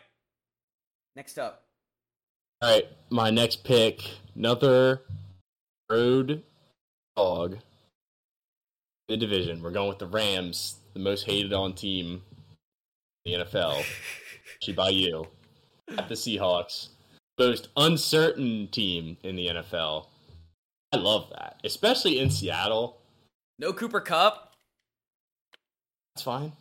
[1.17, 1.65] Next up,
[2.63, 5.03] All right, my next pick, another
[5.91, 6.45] road
[7.17, 7.59] dog
[9.09, 9.63] the division.
[9.63, 12.23] We're going with the Rams, the most hated on team
[13.25, 13.83] in the NFL.
[14.55, 15.27] Actually, by you.
[15.97, 16.89] At the Seahawks,
[17.39, 20.07] most uncertain team in the NFL.
[20.93, 22.99] I love that, especially in Seattle.
[23.59, 24.53] no Cooper Kupp.
[26.15, 26.53] That's fine.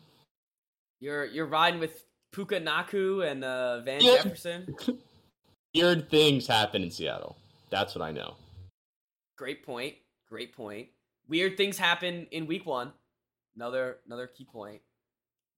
[1.00, 4.22] You're you're riding with Puka Nacua and uh, Van Yeah.
[4.22, 4.74] Jefferson.
[5.74, 7.36] Weird things happen in Seattle.
[7.70, 8.34] That's what I know.
[9.36, 9.94] Great point.
[10.28, 10.88] Great point.
[11.28, 12.92] Weird things happen in week one.
[13.56, 14.80] Another another key point.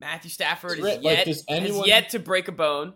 [0.00, 2.94] Matthew Stafford is Like, yet anyone- has yet to break a bone.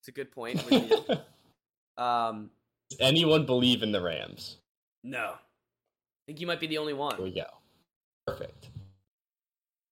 [0.00, 0.60] It's a good point.
[1.96, 2.50] um,
[2.90, 4.56] Does anyone believe in the Rams?
[5.04, 7.22] no, I think you might be the only Here one.
[7.22, 7.44] we go.
[8.26, 8.66] Perfect.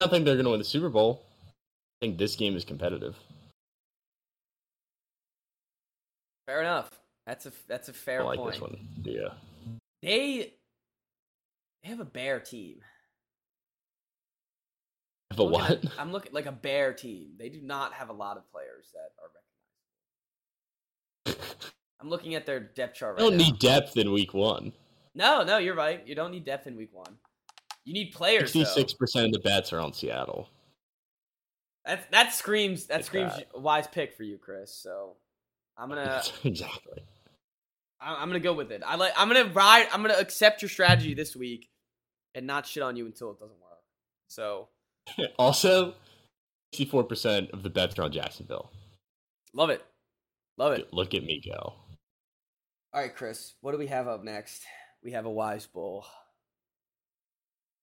[0.00, 1.22] I don't think they're going to win the Super Bowl.
[1.46, 3.16] I think this game is competitive.
[6.46, 6.90] Fair enough.
[7.26, 8.52] That's a that's a fair I like point.
[8.52, 8.88] this one.
[9.04, 9.28] Yeah.
[10.02, 10.54] They
[11.82, 12.78] they have a bear team.
[15.36, 15.84] But I'm looking what?
[15.84, 17.32] at- I'm looking like a bear team.
[17.38, 19.30] They do not have a lot of players that are
[21.26, 21.64] recognized.
[22.00, 23.44] I'm looking at their depth chart I right don't now.
[23.44, 24.72] need depth in week one.
[25.14, 26.02] No, no, you're right.
[26.06, 27.16] You don't need depth in week one.
[27.84, 28.52] You need players.
[28.52, 28.60] though.
[28.60, 30.48] 66% of the bets are on Seattle.
[31.86, 34.72] That that screams that screams wise pick for you, Chris.
[34.74, 35.16] So
[35.78, 37.02] I'm gonna exactly.
[38.00, 38.82] I'm I'm gonna go with it.
[38.86, 39.88] I like I'm gonna ride.
[39.92, 41.68] I'm gonna accept your strategy this week
[42.34, 43.80] and not shit on you until it doesn't work.
[44.28, 44.68] So
[45.38, 45.94] Also,
[46.74, 48.70] 64% of the bets are on Jacksonville.
[49.52, 49.84] love it,
[50.56, 50.92] love it.
[50.92, 51.74] Look at me go.
[52.92, 53.54] All right, Chris.
[53.60, 54.62] What do we have up next?
[55.02, 56.04] We have a wise bowl.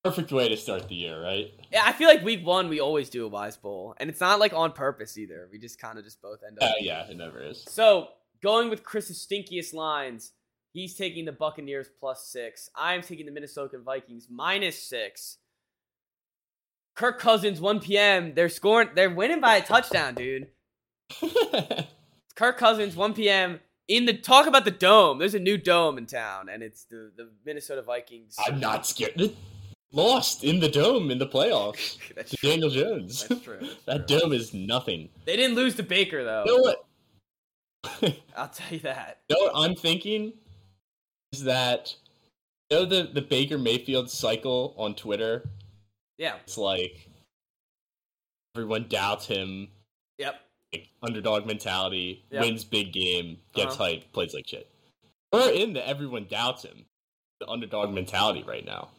[0.04, 1.48] Perfect way to start the year, right?
[1.72, 4.40] Yeah, I feel like week one we always do a wise bowl, and it's not
[4.40, 5.50] like on purpose either.
[5.52, 6.70] We just kind of just both end up.
[6.70, 7.66] Uh, yeah, it never is.
[7.68, 8.10] So
[8.42, 10.32] going with Chris's stinkiest lines,
[10.74, 12.70] he's taking the Buccaneers plus six.
[12.76, 15.38] I'm taking the Minnesota Vikings minus six.
[16.96, 18.34] Kirk Cousins, 1 p.m.
[18.34, 18.90] They're scoring.
[18.96, 20.48] They're winning by a touchdown, dude.
[22.36, 23.60] Kirk Cousins, 1 p.m.
[23.88, 25.20] in the talk about the dome.
[25.20, 28.36] There's a new dome in town, and it's the the Minnesota Vikings.
[28.48, 29.32] I'm not scared.
[29.94, 32.50] Lost in the dome in the playoffs That's to true.
[32.50, 33.26] Daniel Jones.
[33.28, 33.58] That's true.
[33.62, 34.20] That's that true.
[34.20, 35.10] dome is nothing.
[35.26, 36.44] They didn't lose to Baker though.
[36.46, 36.87] You know what?
[38.02, 39.20] You I'll tell you that.
[39.30, 40.34] know what I'm thinking
[41.34, 41.96] is that
[42.70, 45.48] you know the the Baker Mayfield cycle on Twitter.
[46.18, 46.36] Yeah.
[46.44, 47.08] It's like
[48.56, 49.68] everyone doubts him,
[50.18, 50.42] Yep.
[50.74, 52.42] like, underdog mentality, Yep.
[52.42, 53.84] wins big game, gets Uh-huh.
[53.86, 54.70] hyped, plays like shit.
[55.32, 56.86] We're in the everyone doubts him,
[57.40, 58.90] the underdog mentality right now.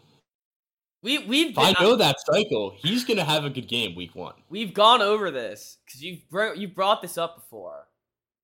[1.03, 4.15] We we've If I been- know that cycle, he's gonna have a good game week
[4.15, 4.35] one.
[4.49, 7.88] We've gone over this because you've bro- you brought this up before,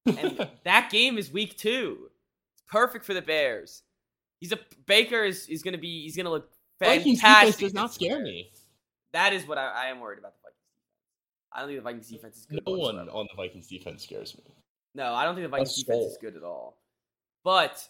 [0.06, 2.10] and that game is week two.
[2.54, 3.82] It's perfect for the Bears.
[4.40, 7.58] He's a Baker is is gonna be he's gonna look fantastic.
[7.58, 8.50] does not scare me.
[9.12, 10.58] That is what I, I am worried about the Vikings
[11.08, 11.46] defense.
[11.52, 12.62] I don't think the Vikings defense is good.
[12.66, 13.10] No one whatsoever.
[13.10, 14.44] on the Vikings defense scares me.
[14.94, 16.76] No, I don't think the Vikings That's defense is good at all.
[17.42, 17.88] But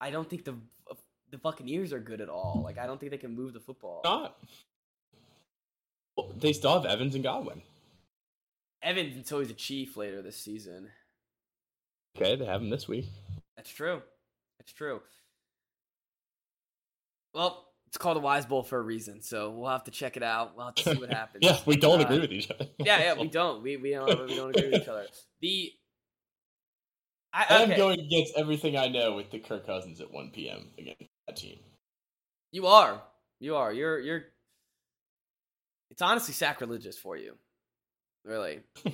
[0.00, 0.54] I don't think the
[1.30, 2.60] the Buccaneers are good at all.
[2.64, 4.00] Like I don't think they can move the football.
[4.04, 4.36] Not.
[6.16, 7.62] Well, they still have Evans and Godwin.
[8.82, 10.88] Evans until he's a Chief later this season.
[12.16, 13.06] Okay, they have him this week.
[13.56, 14.02] That's true.
[14.58, 15.00] That's true.
[17.34, 20.22] Well, it's called a Wise Bowl for a reason, so we'll have to check it
[20.22, 20.56] out.
[20.56, 21.44] We'll have to see what happens.
[21.44, 22.66] yeah, we don't Uh, agree with each other.
[22.78, 23.62] yeah, yeah, we don't.
[23.62, 25.06] We we don't we don't agree with each other.
[25.40, 25.72] The
[27.34, 30.68] I, I'm going against everything I know with the Kirk Cousins at 1 p.m.
[30.78, 31.60] against that team.
[32.50, 33.00] you are.
[33.40, 33.72] You are.
[33.72, 34.22] You're you're
[35.90, 37.36] it's honestly sacrilegious for you.
[38.24, 38.60] Really.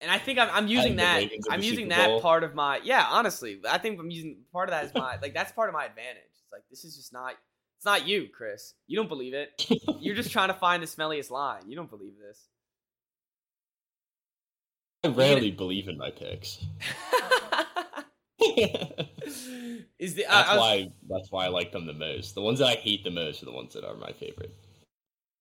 [0.00, 1.24] And I think I'm, I'm using that.
[1.50, 2.78] I'm using that part of my.
[2.84, 5.72] Yeah, honestly, I think I'm using part of that as my like that's part of
[5.72, 6.24] my advantage.
[6.28, 7.36] It's like this is just not.
[7.78, 8.74] It's not you, Chris.
[8.86, 9.66] You don't believe it.
[10.00, 11.62] You're just trying to find the smelliest line.
[11.66, 12.48] You don't believe this.
[15.04, 16.62] I rarely believe in my picks.
[19.98, 22.34] Is the uh, That's I, I was- why that's why I like them the most.
[22.34, 24.54] The ones that I hate the most are the ones that are my favorite.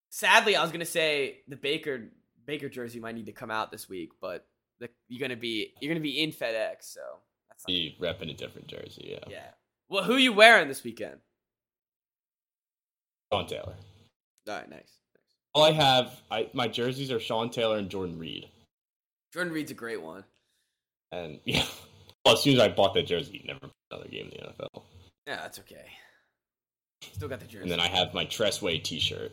[0.10, 2.10] sadly I was gonna say the Baker
[2.45, 4.45] Baker jersey might need to come out this week, but
[4.79, 7.01] the, you're gonna be you're gonna be in FedEx, so
[7.49, 9.29] that's not, repping a different jersey, yeah.
[9.29, 9.47] yeah.
[9.89, 11.19] Well, who you wearing this weekend?
[13.32, 13.75] Sean Taylor.
[14.47, 14.79] All right, nice.
[14.79, 14.89] nice.
[15.53, 18.47] All I have, I my jerseys are Sean Taylor and Jordan Reed.
[19.34, 20.23] Jordan Reed's a great one.
[21.12, 21.65] And yeah,
[22.25, 24.63] well, as soon as I bought that jersey, he never played another game in the
[24.63, 24.84] NFL.
[25.27, 25.86] Yeah, that's okay.
[27.13, 27.63] Still got the jersey.
[27.63, 29.32] And then I have my Tress Way T-shirt.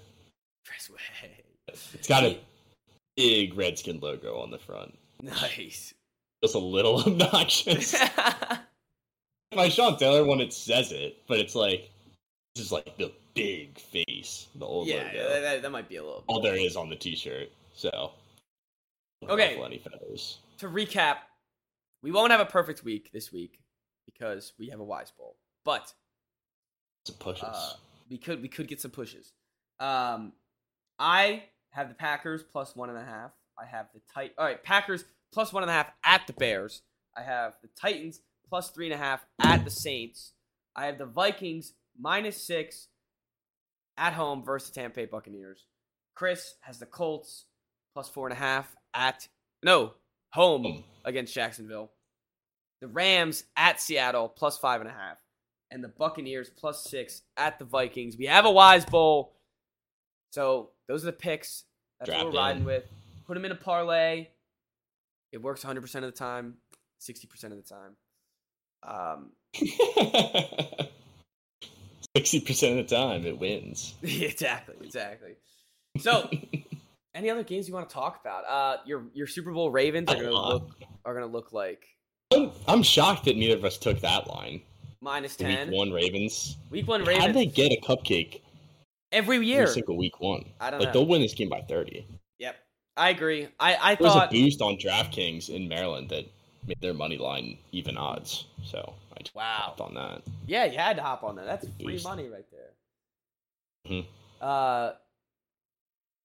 [0.64, 1.30] Tress Way.
[1.68, 2.38] It's got a
[3.20, 4.96] big Redskin logo on the front.
[5.22, 5.92] Nice.
[6.42, 7.94] Just a little obnoxious.
[9.54, 11.90] my Sean Taylor one, it says it, but it's like
[12.54, 15.28] this is like the big face, the old yeah, logo.
[15.28, 16.24] that, that, that might be a little.
[16.28, 17.50] All there is on the T-shirt.
[17.74, 18.12] So
[19.28, 19.60] Okay.
[19.62, 20.38] any feathers.
[20.58, 21.16] to recap,
[22.02, 23.60] we won't have a perfect week this week
[24.06, 25.92] because we have a Wise Bowl, but
[27.06, 27.44] Some pushes.
[27.44, 27.72] uh,
[28.08, 29.32] we could we could get some pushes.
[29.78, 30.32] Um,
[30.98, 33.32] I have the Packers plus one and a half.
[33.60, 34.32] I have the tight.
[34.38, 36.82] All right, Packers plus one and a half at the Bears.
[37.16, 40.32] I have the Titans plus three and a half at the Saints.
[40.74, 42.88] I have the Vikings minus six
[43.96, 45.66] at home versus the Tampa Bay Buccaneers.
[46.14, 47.46] Chris has the Colts
[47.94, 49.28] plus four and a half at
[49.62, 49.94] no
[50.32, 50.84] home Home.
[51.04, 51.90] against Jacksonville.
[52.80, 55.18] The Rams at Seattle plus five and a half,
[55.70, 58.16] and the Buccaneers plus six at the Vikings.
[58.16, 59.36] We have a Wise Bowl,
[60.30, 61.64] so those are the picks.
[62.00, 62.66] That's what we're riding in.
[62.66, 62.84] with.
[63.26, 64.28] Put them in a parlay.
[65.32, 66.54] It works 100 percent of the time,
[66.98, 67.96] 60 percent of the time.
[68.82, 69.30] Um,
[72.16, 73.94] Sixty percent of the time, it wins.
[74.02, 75.36] exactly, exactly.
[75.98, 76.28] So,
[77.14, 78.44] any other games you want to talk about?
[78.48, 80.72] Uh, your your Super Bowl Ravens are gonna look
[81.04, 81.86] are gonna look like
[82.34, 84.60] I'm, I'm shocked that neither of us took that line.
[85.36, 85.68] ten.
[85.68, 86.56] Week one Ravens.
[86.70, 87.18] Week one Ravens.
[87.18, 88.40] How Ravens did they get a cupcake
[89.12, 90.44] every year, every single week one?
[90.60, 91.00] I don't like know.
[91.00, 92.06] they'll win this game by thirty.
[92.38, 92.56] Yep,
[92.96, 93.48] I agree.
[93.58, 96.26] I I There was a boost on DraftKings in Maryland that
[96.66, 98.46] made their money line even odds.
[98.64, 99.56] So I just Wow.
[99.58, 100.22] hopped on that.
[100.46, 101.46] yeah, you had to hop on that.
[101.46, 102.04] That's free Boost.
[102.04, 102.70] money right there.
[103.88, 104.06] Mhm.
[104.40, 104.92] Uh,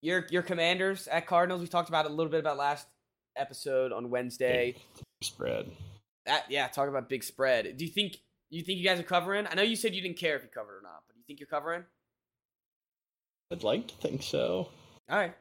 [0.02, 1.62] your your Commanders at Cardinals.
[1.62, 2.88] We talked about it a little bit about last
[3.36, 4.76] episode on Wednesday.
[5.24, 5.72] Spread.
[6.26, 7.78] That yeah, talk about big spread.
[7.78, 8.18] Do you think
[8.50, 9.48] you think you guys are covering?
[9.48, 11.26] I know you said you didn't care if you covered or not, but do you
[11.26, 11.84] think you're covering?
[13.52, 14.70] I'd like to think so.
[15.10, 15.34] All right.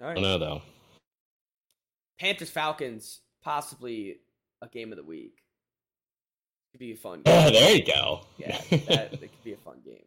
[0.00, 0.12] All right.
[0.12, 0.62] I don't know though.
[2.18, 4.18] Panthers Falcons possibly
[4.62, 5.38] a game of the week.
[6.72, 7.22] Could be a fun.
[7.24, 7.34] game.
[7.46, 8.20] Oh, there you go.
[8.38, 10.04] Yeah, that, that could be a fun game.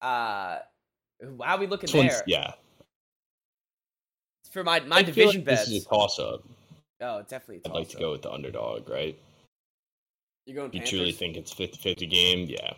[0.00, 0.58] Uh,
[1.42, 2.22] how are we looking there?
[2.26, 2.52] yeah.
[4.50, 5.66] For my my I division like bets.
[5.66, 6.44] This is a toss up.
[7.00, 7.62] oh, definitely.
[7.64, 9.18] I'd like to go with the underdog, right?
[10.46, 10.90] You're going you Panthers.
[10.90, 12.72] truly think it's 50-50 game, yeah.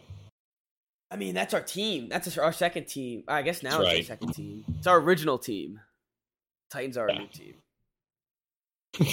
[1.11, 2.09] I mean, that's our team.
[2.09, 3.25] That's our second team.
[3.29, 4.65] I guess now That's it's our second team.
[4.77, 5.81] It's our original team.
[6.71, 7.55] Titans are our new team,
[9.01, 9.09] and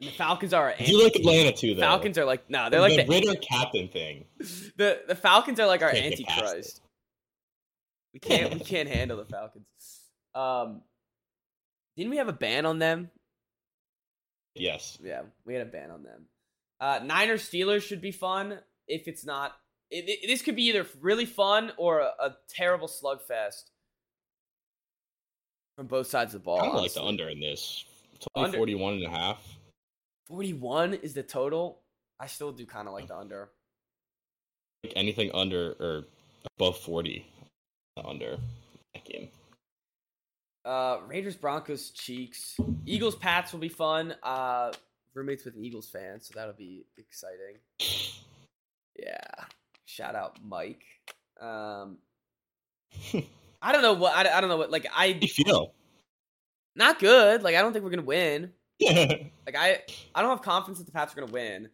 [0.00, 0.74] the Falcons are our.
[0.78, 1.82] Do like Atlanta too, though.
[1.82, 4.24] Falcons are like no, they're like the the, Ritter captain thing.
[4.76, 6.80] the the Falcons are like our Can't get past antichrist.
[8.14, 9.66] We can't we can't handle the Falcons.
[10.34, 10.82] Um,
[11.98, 13.10] didn't we have a ban on them?
[14.54, 14.98] Yes.
[15.02, 16.26] Yeah, we had a ban on them.
[16.80, 18.58] Uh, Niners Steelers should be fun.
[18.86, 19.52] If it's not,
[19.90, 23.64] it, it- this could be either really fun or a, a terrible slugfest
[25.76, 26.60] from both sides of the ball.
[26.60, 27.84] I like the under in this.
[28.14, 29.42] It's only Under- 41 and a half.
[30.26, 31.80] 41 is the total.
[32.20, 33.50] I still do kind of like the under.
[34.84, 36.04] Like anything under or
[36.58, 37.24] above 40
[37.96, 38.36] the under
[38.94, 39.28] that game.
[40.64, 42.56] Uh, Raiders Broncos Cheeks.
[42.84, 44.14] Eagles Pats will be fun.
[44.22, 44.72] Uh,
[45.14, 47.56] roommates with an Eagles fan, so that'll be exciting.
[49.00, 49.44] Yeah.
[49.88, 50.84] Shout out Mike.
[51.40, 51.96] Um,
[53.62, 55.72] I don't know what I, I don't know what like I you feel?
[56.76, 57.42] not good.
[57.42, 58.52] Like I don't think we're gonna win.
[59.46, 59.80] Like I
[60.14, 61.70] I don't have confidence that the Pats are gonna win.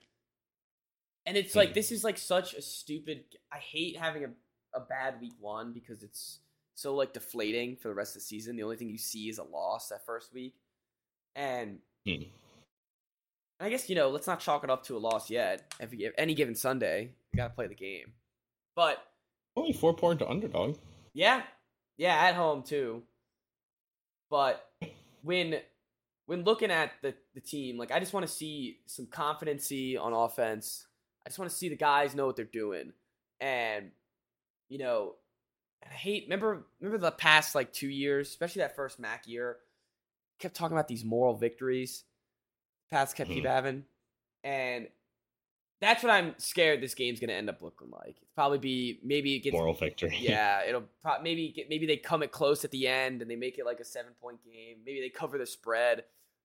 [1.27, 1.75] And it's like Mhm.
[1.75, 3.25] this is like such a stupid.
[3.53, 4.31] I hate having a
[4.77, 6.39] a bad week one because it's
[6.77, 8.55] so like deflating for the rest of the season.
[8.57, 10.55] The only thing you see is a loss that first week,
[11.35, 12.23] and Hmm.
[13.61, 15.73] I guess you know let's not chalk it up to a loss yet.
[15.81, 18.13] Every any given Sunday, you gotta play the game.
[18.75, 18.99] But
[19.57, 20.77] only four point to underdog.
[21.13, 21.43] yeah,
[21.97, 23.03] yeah, at home too.
[24.31, 24.65] But
[25.23, 25.57] when
[26.27, 30.13] when looking at the the team, like I just want to see some confidency on
[30.13, 30.87] offense.
[31.27, 32.93] I just want to see the guys know what they're doing.
[33.41, 33.91] And
[34.69, 35.15] you know,
[35.85, 39.59] I hate remember remember the past like two years, especially that first Mac year,
[40.41, 42.05] kept talking about these moral victories.
[42.95, 43.49] Pats kept keep Mhm.
[43.49, 43.85] having,
[44.45, 44.89] and
[45.81, 48.17] that's what I'm scared this game's gonna end up looking like.
[48.23, 50.17] It's probably be maybe it gets Moral victory.
[50.21, 53.35] yeah, it'll pro- maybe get, maybe they come it close at the end and they
[53.35, 54.79] make it like a seven point game.
[54.87, 56.05] Maybe they cover the spread,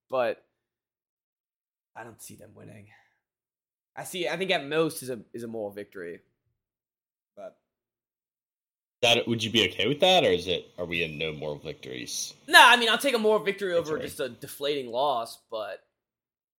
[0.09, 0.43] but
[1.95, 2.87] I don't see them winning.
[3.95, 4.27] I see.
[4.27, 6.19] I think at most is a is a moral victory,
[7.35, 7.59] but
[9.03, 10.71] That would you be okay with that, or is it?
[10.79, 12.33] Are we in no moral victories?
[12.47, 12.59] no.
[12.59, 15.85] I mean, I'll take a moral victory over just a deflating loss, but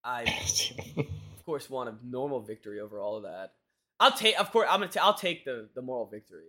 [0.05, 0.23] I
[0.97, 3.53] of course want a normal victory over all of that.
[3.99, 6.47] I'll take, of course, I'm gonna, ta- I'll take the the moral victory.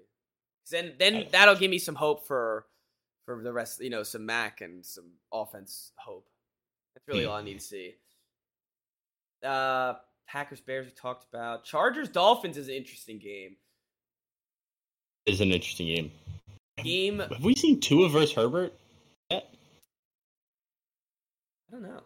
[0.69, 2.65] Then, then that'll give me some hope for
[3.25, 3.81] for the rest.
[3.81, 6.27] You know, some Mac and some offense hope.
[6.95, 7.95] That's really all I need to see.
[9.43, 9.95] Uh,
[10.27, 11.63] Packers Bears we talked about.
[11.65, 13.57] Chargers Dolphins is an interesting game.
[15.25, 16.11] Is an interesting game.
[16.83, 18.73] Game, Have we seen Tua versus Herbert?
[19.29, 19.53] yet?
[21.69, 22.01] I don't know.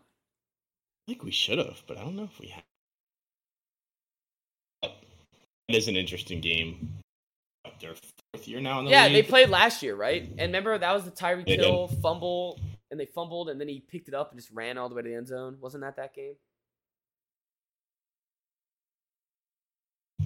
[1.08, 2.64] I think we should have, but I don't know if we have.
[5.68, 6.94] It is an interesting game.
[7.80, 10.24] Their fourth year now in the Yeah, they played last year, right?
[10.24, 11.60] And remember that was the Tyreek did.
[11.60, 14.90] Hill fumble, and they fumbled, and then he picked it up and just ran all
[14.90, 15.58] the way to the end zone.
[15.60, 16.36] Wasn't that that game?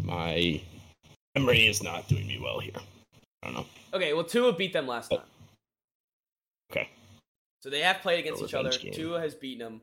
[0.04, 0.62] My
[1.36, 2.74] memory is not doing me well here.
[3.44, 3.66] I don't know.
[3.94, 5.18] Okay, well, Tua beat them last Oh.
[5.18, 5.26] time.
[6.72, 6.90] Okay.
[7.62, 8.72] So they have played against each other.
[8.72, 8.94] game.
[8.94, 9.82] Tua has beaten them.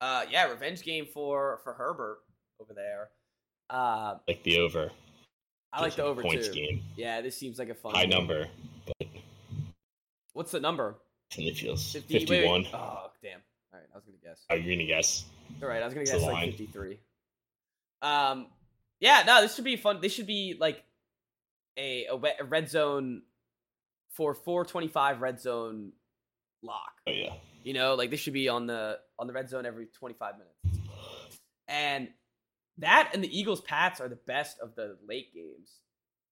[0.00, 2.18] Uh, yeah, revenge game for for Herbert
[2.60, 3.10] over there.
[3.70, 4.90] Uh, Like the over.
[5.72, 6.54] I like the over points too.
[6.54, 6.82] game.
[6.96, 8.10] Yeah, this seems like a fun High game.
[8.10, 8.46] number,
[8.86, 9.08] but
[10.32, 10.96] What's the number?
[11.36, 12.28] And it feels 50, wait, wait.
[12.28, 12.66] 51.
[12.74, 13.40] Oh, damn.
[13.72, 14.44] All right, I was gonna guess.
[14.50, 15.24] Are you gonna guess?
[15.62, 16.98] All right, I was gonna It's guess like fifty-three.
[18.02, 18.46] Um,
[19.00, 20.00] yeah, no, this should be fun.
[20.00, 20.84] This should be like
[21.76, 23.22] a a, red zone
[24.10, 25.92] for four twenty-five red zone
[26.62, 26.92] lock.
[27.06, 27.32] Oh yeah.
[27.64, 30.88] You know, like this should be on the on the red zone every 25 minutes.
[31.66, 32.08] And
[32.78, 35.70] that and the Eagles Pats are the best of the late games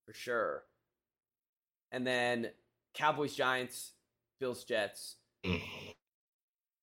[0.07, 0.62] for sure.
[1.91, 2.51] And then
[2.95, 3.93] Cowboys Giants,
[4.41, 5.16] Bills Jets.
[5.45, 5.61] Mm.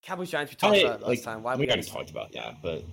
[0.04, 1.44] Cowboys Giants we talked I- about last like, time.
[1.44, 2.84] Why we gotta already talked about that, but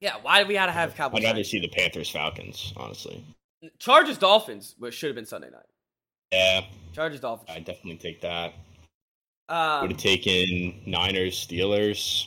[0.00, 1.50] Yeah, why do we gotta have Cowboys I'd rather Giants?
[1.50, 3.22] see the Panthers Falcons, honestly.
[3.78, 5.66] Chargers Dolphins, which should have been Sunday night.
[6.32, 6.64] Yeah,
[6.94, 7.50] Chargers Dolphins.
[7.54, 8.54] I'd definitely take that.
[9.52, 12.26] Um, Would have taken Niners, Steelers,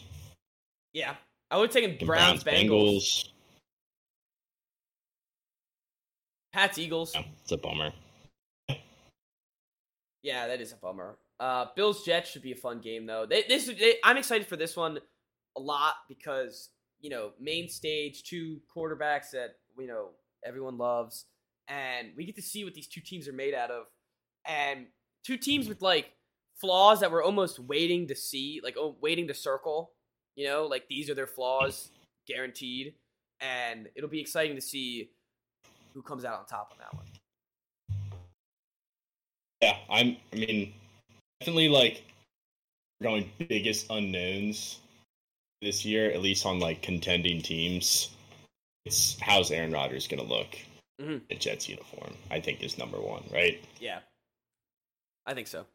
[0.96, 1.16] yeah.
[1.52, 3.30] I would have taken Browns, Browns, Bengals, Bengals.
[6.54, 7.12] Pats, Eagles.
[7.14, 7.92] Yeah, it's a bummer.
[10.24, 11.18] Yeah, that is a bummer.
[11.38, 13.26] Uh, Bills Jets should be a fun game though.
[13.30, 15.00] They, this they, I'm excited for this one
[15.58, 16.70] a lot because
[17.02, 20.12] you know main stage two quarterbacks that you know
[20.46, 21.26] everyone loves,
[21.68, 23.88] and we get to see what these two teams are made out of,
[24.48, 24.86] and
[25.26, 26.12] two teams with like
[26.60, 29.92] flaws that we're almost waiting to see, like oh, waiting to circle.
[30.36, 31.92] You know, like these are their flaws,
[32.28, 32.94] guaranteed,
[33.40, 35.10] and it'll be exciting to see
[35.94, 37.06] who comes out on top on that one.
[39.62, 40.18] Yeah, I'm.
[40.34, 40.74] I mean,
[41.40, 42.04] definitely like
[43.02, 44.80] going biggest unknowns
[45.62, 48.10] this year, at least on like contending teams.
[48.86, 50.58] It's how's Aaron Rodgers going to look
[51.02, 51.22] Mhm.
[51.30, 52.16] in Jets uniform?
[52.30, 53.64] I think is number one, right?
[53.80, 54.02] Yeah.
[55.26, 55.66] I think so.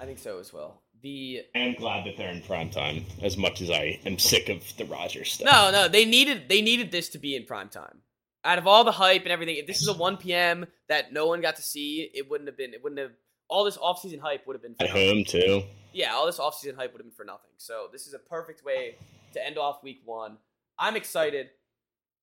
[0.00, 0.82] I think so as well.
[1.02, 4.48] The I am glad that they're in prime time, as much as I am sick
[4.48, 5.46] of the Rodgers stuff.
[5.46, 8.00] No, no, they needed they needed this to be in prime time.
[8.44, 10.66] Out of all the hype and everything, if this is a 1 p.m.
[10.88, 13.12] that no one got to see, it wouldn't have been it wouldn't have
[13.48, 15.16] all this offseason hype would have been for at nothing.
[15.16, 15.62] home too.
[15.92, 17.50] Yeah, all this offseason hype would have been for nothing.
[17.58, 18.96] So this is a perfect way
[19.34, 20.36] to end off week 1.
[20.78, 21.48] I'm excited.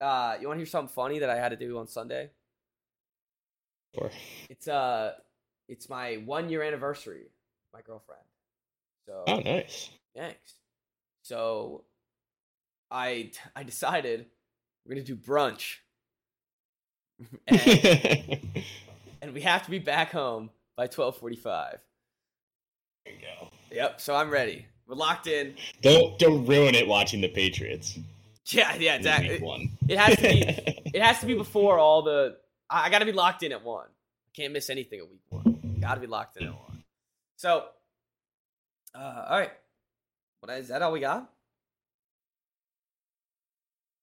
[0.01, 2.29] Uh, you want to hear something funny that I had to do on Sunday?
[3.95, 4.09] Or
[4.49, 5.13] It's uh
[5.69, 7.27] it's my 1 year anniversary,
[7.73, 8.21] my girlfriend.
[9.09, 9.89] Oh, so oh, nice.
[10.15, 10.53] Thanks.
[11.23, 11.83] So
[12.91, 14.27] I I decided
[14.85, 15.77] we're gonna do brunch.
[17.47, 18.39] and,
[19.21, 21.79] and we have to be back home by twelve forty five.
[23.05, 23.49] you go.
[23.71, 24.65] Yep, so I'm ready.
[24.87, 25.55] We're locked in.
[25.81, 27.97] Don't don't ruin it watching the Patriots.
[28.47, 29.39] Yeah, yeah, exactly.
[29.39, 29.69] One.
[29.87, 30.41] It has to be
[30.93, 32.37] it has to be before all the
[32.69, 33.85] I, I gotta be locked in at one.
[33.85, 35.77] I can't miss anything at week one.
[35.79, 36.72] Gotta be locked in at one.
[37.37, 37.65] So
[38.95, 39.51] uh all right.
[40.41, 41.29] What is that all we got?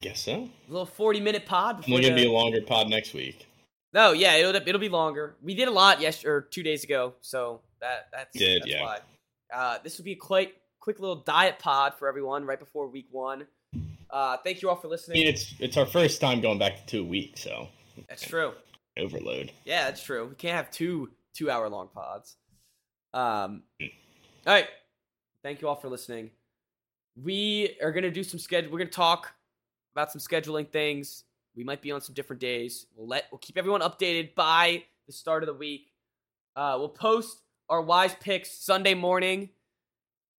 [0.02, 0.32] Guess so.
[0.32, 3.46] A little forty minute pod before Only gonna the- be a longer pod next week.
[3.92, 5.34] No, yeah, it'll it'll be longer.
[5.42, 8.82] We did a lot yesterday or two days ago, so that that's Did, that's yeah.
[8.82, 8.98] why.
[9.52, 13.08] Uh, this will be a quick quick little diet pod for everyone right before week
[13.10, 13.46] one.
[14.08, 15.18] Uh, thank you all for I listening.
[15.18, 17.68] mean, it's it's our first time going back to two weeks, so
[18.08, 18.52] That's true.
[18.96, 19.50] overload.
[19.64, 20.28] Yeah, that's true.
[20.28, 22.36] We can't have two two hour long pods.
[23.12, 24.68] Um, all right.
[25.42, 26.30] Thank you all for listening.
[27.22, 28.70] We are gonna do some schedule.
[28.70, 29.32] We're gonna talk
[29.94, 31.24] about some scheduling things.
[31.56, 32.86] We might be on some different days.
[32.94, 35.92] We'll let we'll keep everyone updated by the start of the week.
[36.56, 39.50] Uh, we'll post our wise picks Sunday morning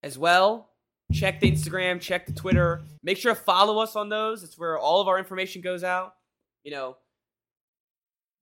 [0.02, 0.70] as well.
[1.12, 2.82] Check the Instagram, check the Twitter.
[3.02, 4.42] Make sure to follow us on those.
[4.42, 6.14] It's where all of our information goes out.
[6.64, 6.96] You know,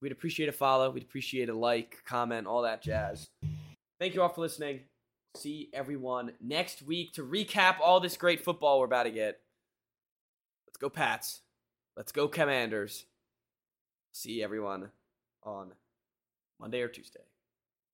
[0.01, 0.91] we'd appreciate a follow.
[0.91, 3.29] We'd appreciate a like, comment, all that jazz.
[4.01, 4.81] Thank you all for listening.
[5.37, 9.41] See everyone next week to recap all this great football we're about to get.
[10.67, 11.43] Let's go, Pats.
[11.99, 13.05] Let's go, Commanders.
[14.13, 14.89] See everyone
[15.43, 15.73] on
[16.59, 17.21] Monday or Tuesday.